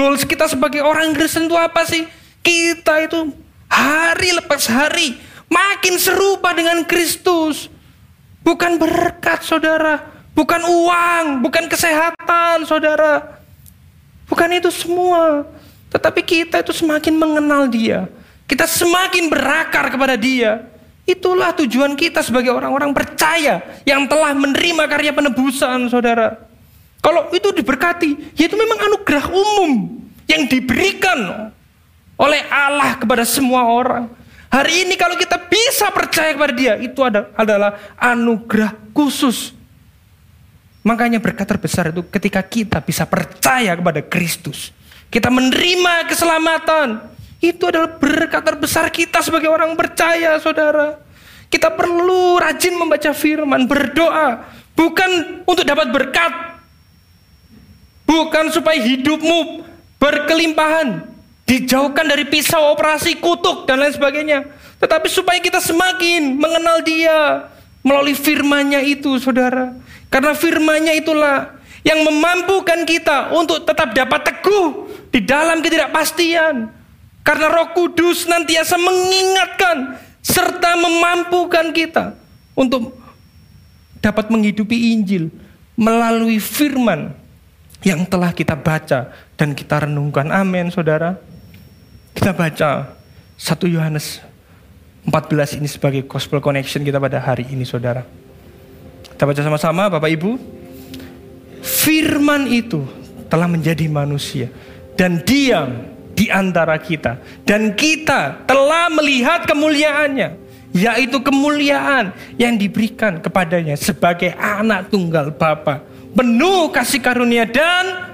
[0.00, 2.08] Goals kita sebagai orang Kristen itu apa sih?
[2.40, 3.36] Kita itu
[3.68, 7.68] hari lepas hari makin serupa dengan Kristus.
[8.40, 10.00] Bukan berkat saudara,
[10.32, 13.44] bukan uang, bukan kesehatan saudara.
[14.24, 15.44] Bukan itu semua.
[15.92, 18.08] Tetapi kita itu semakin mengenal dia.
[18.48, 20.64] Kita semakin berakar kepada dia.
[21.04, 26.49] Itulah tujuan kita sebagai orang-orang percaya yang telah menerima karya penebusan saudara.
[27.00, 31.48] Kalau itu diberkati, ya itu memang anugerah umum yang diberikan
[32.20, 34.12] oleh Allah kepada semua orang.
[34.52, 37.00] Hari ini kalau kita bisa percaya kepada dia, itu
[37.32, 39.56] adalah anugerah khusus.
[40.84, 44.74] Makanya berkat terbesar itu ketika kita bisa percaya kepada Kristus.
[45.08, 47.16] Kita menerima keselamatan.
[47.40, 51.00] Itu adalah berkat terbesar kita sebagai orang percaya, saudara.
[51.48, 54.44] Kita perlu rajin membaca firman, berdoa.
[54.76, 56.49] Bukan untuk dapat berkat,
[58.10, 59.62] Bukan supaya hidupmu
[60.02, 61.06] berkelimpahan,
[61.46, 64.50] dijauhkan dari pisau operasi kutuk dan lain sebagainya.
[64.82, 67.46] Tetapi supaya kita semakin mengenal dia
[67.86, 69.78] melalui firman-Nya itu, Saudara.
[70.10, 71.54] Karena firman-Nya itulah
[71.86, 76.66] yang memampukan kita untuk tetap dapat teguh di dalam ketidakpastian.
[77.22, 82.18] Karena Roh Kudus nantiasa mengingatkan serta memampukan kita
[82.58, 82.90] untuk
[84.02, 85.30] dapat menghidupi Injil
[85.78, 87.19] melalui firman
[87.80, 90.28] yang telah kita baca dan kita renungkan.
[90.28, 91.16] Amin, Saudara.
[92.12, 92.96] Kita baca
[93.40, 94.20] 1 Yohanes
[95.08, 98.04] 14 ini sebagai gospel connection kita pada hari ini, Saudara.
[99.16, 100.30] Kita baca sama-sama, Bapak Ibu.
[101.60, 102.84] Firman itu
[103.28, 104.48] telah menjadi manusia
[104.96, 107.16] dan diam di antara kita
[107.48, 110.36] dan kita telah melihat kemuliaannya
[110.76, 115.80] yaitu kemuliaan yang diberikan kepadanya sebagai anak tunggal Bapa
[116.14, 118.10] penuh kasih karunia dan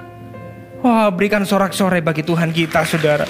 [0.80, 3.24] wah berikan sorak-sorai bagi Tuhan kita saudara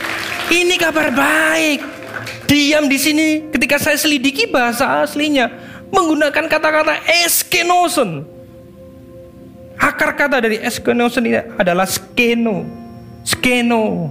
[0.50, 1.80] ini kabar baik
[2.46, 5.50] diam di sini ketika saya selidiki bahasa aslinya
[5.90, 8.36] menggunakan kata-kata eskenosen
[9.76, 12.64] Akar kata dari eskenosen ini adalah skeno.
[13.20, 14.08] Skeno.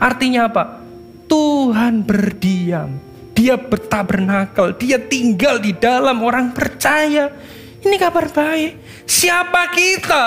[0.00, 0.80] Artinya apa?
[1.28, 2.96] Tuhan berdiam.
[3.36, 4.80] Dia bertabernakel.
[4.80, 7.28] Dia tinggal di dalam orang percaya.
[7.84, 9.04] Ini kabar baik.
[9.06, 10.24] Siapa kita?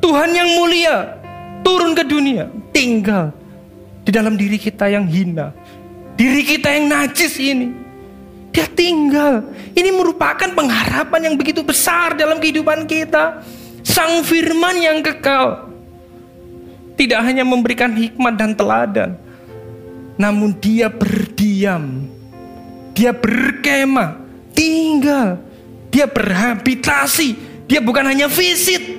[0.00, 1.20] Tuhan yang mulia.
[1.64, 2.48] Turun ke dunia.
[2.72, 3.32] Tinggal.
[4.04, 5.52] Di dalam diri kita yang hina.
[6.14, 7.72] Diri kita yang najis ini.
[8.54, 9.50] Dia tinggal.
[9.74, 13.42] Ini merupakan pengharapan yang begitu besar dalam kehidupan kita.
[13.84, 15.74] Sang firman yang kekal
[16.94, 19.10] tidak hanya memberikan hikmat dan teladan,
[20.14, 22.06] namun dia berdiam,
[22.94, 24.18] dia berkemah,
[24.54, 25.42] tinggal,
[25.94, 27.38] dia berhabitasi,
[27.70, 28.98] dia bukan hanya visit,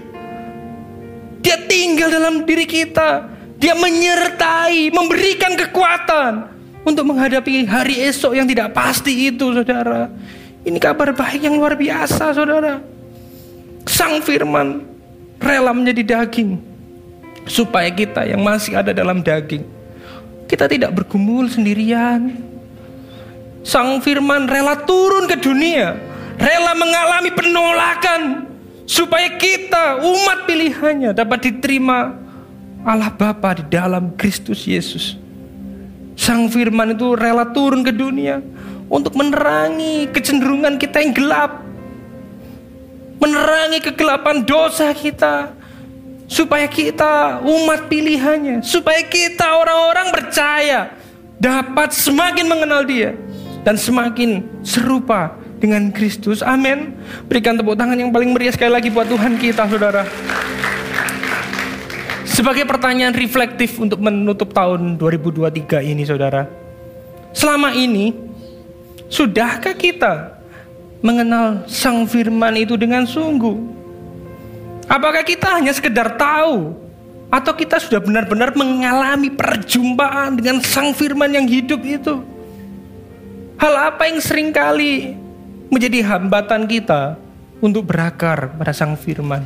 [1.43, 3.27] dia tinggal dalam diri kita,
[3.59, 6.47] dia menyertai, memberikan kekuatan
[6.87, 10.07] untuk menghadapi hari esok yang tidak pasti itu, saudara.
[10.63, 12.79] Ini kabar baik yang luar biasa, saudara.
[13.83, 14.87] Sang firman
[15.43, 16.57] rela menjadi daging
[17.43, 19.75] supaya kita yang masih ada dalam daging
[20.45, 22.37] kita tidak bergumul sendirian.
[23.65, 25.97] Sang firman rela turun ke dunia,
[26.39, 28.21] rela mengalami penolakan
[28.85, 32.15] supaya kita umat pilihannya dapat diterima
[32.85, 35.17] Allah Bapa di dalam Kristus Yesus.
[36.15, 38.39] Sang firman itu rela turun ke dunia
[38.87, 41.65] untuk menerangi kecenderungan kita yang gelap
[43.19, 45.55] menerangi kegelapan dosa kita
[46.29, 50.93] supaya kita umat pilihannya supaya kita orang-orang percaya
[51.37, 53.13] dapat semakin mengenal dia
[53.65, 56.43] dan semakin serupa dengan Kristus.
[56.43, 56.95] Amin.
[57.27, 60.03] Berikan tepuk tangan yang paling meriah sekali lagi buat Tuhan kita saudara.
[62.35, 66.43] Sebagai pertanyaan reflektif untuk menutup tahun 2023 ini saudara.
[67.31, 68.11] Selama ini
[69.07, 70.35] sudahkah kita
[70.99, 73.55] mengenal sang firman itu dengan sungguh?
[74.85, 76.75] Apakah kita hanya sekedar tahu?
[77.31, 82.21] Atau kita sudah benar-benar mengalami perjumpaan dengan sang firman yang hidup itu?
[83.57, 85.24] Hal apa yang sering kali
[85.69, 87.17] menjadi hambatan kita
[87.61, 89.45] untuk berakar pada sang firman?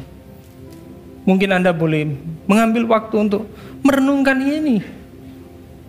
[1.28, 2.10] Mungkin Anda boleh
[2.50, 3.46] mengambil waktu untuk
[3.86, 4.82] merenungkan ini.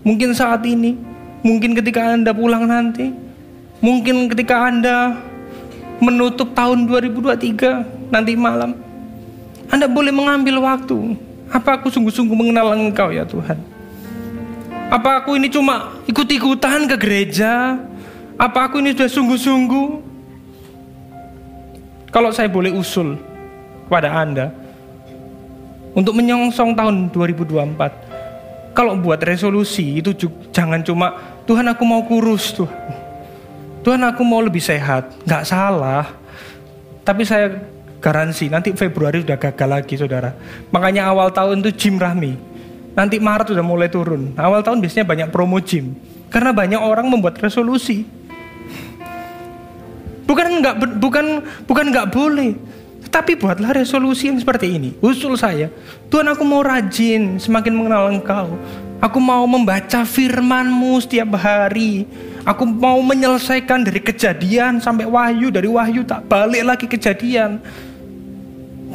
[0.05, 0.97] Mungkin saat ini,
[1.41, 3.12] mungkin ketika Anda pulang nanti,
[3.81, 5.16] mungkin ketika Anda
[6.01, 8.74] menutup tahun 2023 nanti malam.
[9.70, 11.14] Anda boleh mengambil waktu.
[11.51, 13.59] Apa aku sungguh-sungguh mengenal Engkau ya Tuhan?
[14.91, 17.78] Apa aku ini cuma ikut-ikutan ke gereja?
[18.35, 20.09] Apa aku ini sudah sungguh-sungguh?
[22.11, 23.14] Kalau saya boleh usul
[23.86, 24.50] kepada Anda
[25.94, 28.74] untuk menyongsong tahun 2024.
[28.74, 30.14] Kalau buat resolusi itu
[30.54, 31.14] jangan cuma
[31.46, 32.98] Tuhan aku mau kurus Tuhan.
[33.80, 36.06] Tuhan aku mau lebih sehat, nggak salah.
[37.02, 37.56] Tapi saya
[37.98, 40.34] garansi nanti Februari sudah gagal lagi saudara.
[40.70, 42.36] Makanya awal tahun itu gym Rahmi.
[42.94, 44.34] Nanti Maret sudah mulai turun.
[44.34, 45.94] Awal tahun biasanya banyak promo gym.
[46.28, 48.04] Karena banyak orang membuat resolusi.
[50.31, 51.26] Bukan nggak bukan
[51.66, 52.55] bukan nggak boleh.
[53.11, 54.95] Tapi buatlah resolusi yang seperti ini.
[55.03, 55.66] Usul saya,
[56.07, 58.55] Tuhan aku mau rajin semakin mengenal Engkau.
[59.03, 62.07] Aku mau membaca firman-Mu setiap hari.
[62.47, 67.59] Aku mau menyelesaikan dari kejadian sampai wahyu, dari wahyu tak balik lagi kejadian.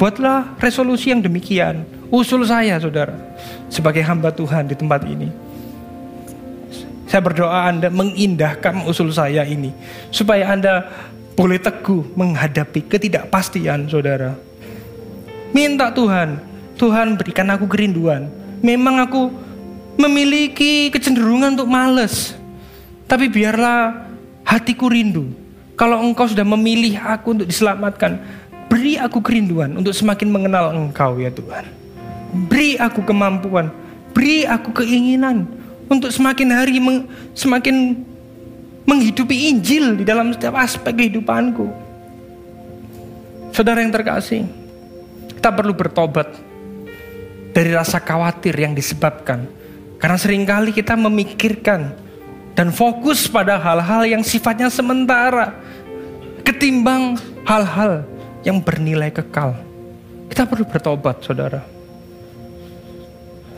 [0.00, 1.84] Buatlah resolusi yang demikian.
[2.08, 3.12] Usul saya, saudara,
[3.68, 5.28] sebagai hamba Tuhan di tempat ini.
[7.06, 9.70] Saya berdoa Anda mengindahkan usul saya ini.
[10.10, 10.90] Supaya Anda
[11.36, 14.34] boleh teguh menghadapi ketidakpastian, saudara.
[15.52, 16.40] Minta Tuhan,
[16.80, 18.32] Tuhan berikan aku kerinduan.
[18.64, 19.28] Memang aku
[20.00, 22.32] memiliki kecenderungan untuk males.
[23.04, 24.08] Tapi biarlah
[24.42, 25.30] hatiku rindu.
[25.76, 28.16] Kalau engkau sudah memilih aku untuk diselamatkan,
[28.72, 31.68] beri aku kerinduan untuk semakin mengenal engkau ya Tuhan.
[32.48, 33.68] Beri aku kemampuan,
[34.16, 35.44] beri aku keinginan
[35.86, 36.80] untuk semakin hari
[37.36, 38.02] semakin
[38.86, 41.66] menghidupi Injil di dalam setiap aspek kehidupanku.
[43.50, 44.46] Saudara yang terkasih,
[45.36, 46.30] kita perlu bertobat
[47.50, 49.48] dari rasa khawatir yang disebabkan
[49.98, 51.92] karena sering kali kita memikirkan
[52.56, 55.56] dan fokus pada hal-hal yang sifatnya sementara
[56.46, 58.06] ketimbang hal-hal
[58.46, 59.58] yang bernilai kekal.
[60.30, 61.64] Kita perlu bertobat, saudara.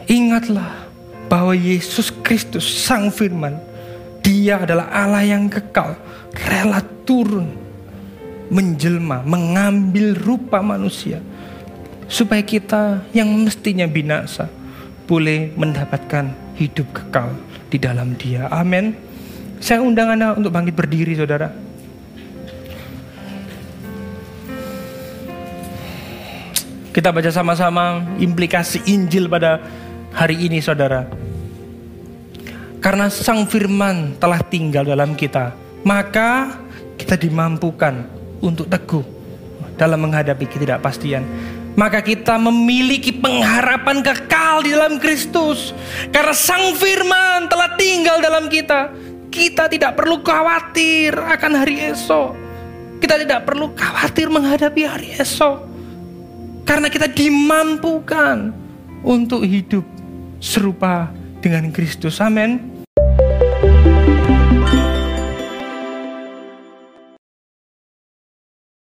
[0.09, 0.89] Ingatlah
[1.29, 3.61] bahwa Yesus Kristus, Sang Firman,
[4.23, 5.97] Dia adalah Allah yang kekal,
[6.35, 7.49] rela turun,
[8.53, 11.21] menjelma, mengambil rupa manusia,
[12.09, 14.49] supaya kita yang mestinya binasa
[15.09, 17.33] boleh mendapatkan hidup kekal
[17.73, 18.49] di dalam Dia.
[18.53, 18.93] Amin.
[19.59, 21.51] Saya undang Anda untuk bangkit berdiri, saudara.
[26.89, 29.63] Kita baca sama-sama implikasi Injil pada
[30.11, 31.28] hari ini, saudara.
[32.79, 35.51] Karena Sang Firman telah tinggal dalam kita,
[35.83, 36.59] maka
[36.95, 38.07] kita dimampukan
[38.39, 39.03] untuk teguh
[39.75, 41.27] dalam menghadapi ketidakpastian
[41.79, 45.71] maka kita memiliki pengharapan kekal di dalam Kristus.
[46.11, 48.91] Karena Sang Firman telah tinggal dalam kita.
[49.31, 52.35] Kita tidak perlu khawatir akan hari esok.
[52.99, 55.63] Kita tidak perlu khawatir menghadapi hari esok.
[56.67, 58.51] Karena kita dimampukan
[59.07, 59.87] untuk hidup
[60.43, 62.19] serupa dengan Kristus.
[62.23, 62.78] Amin.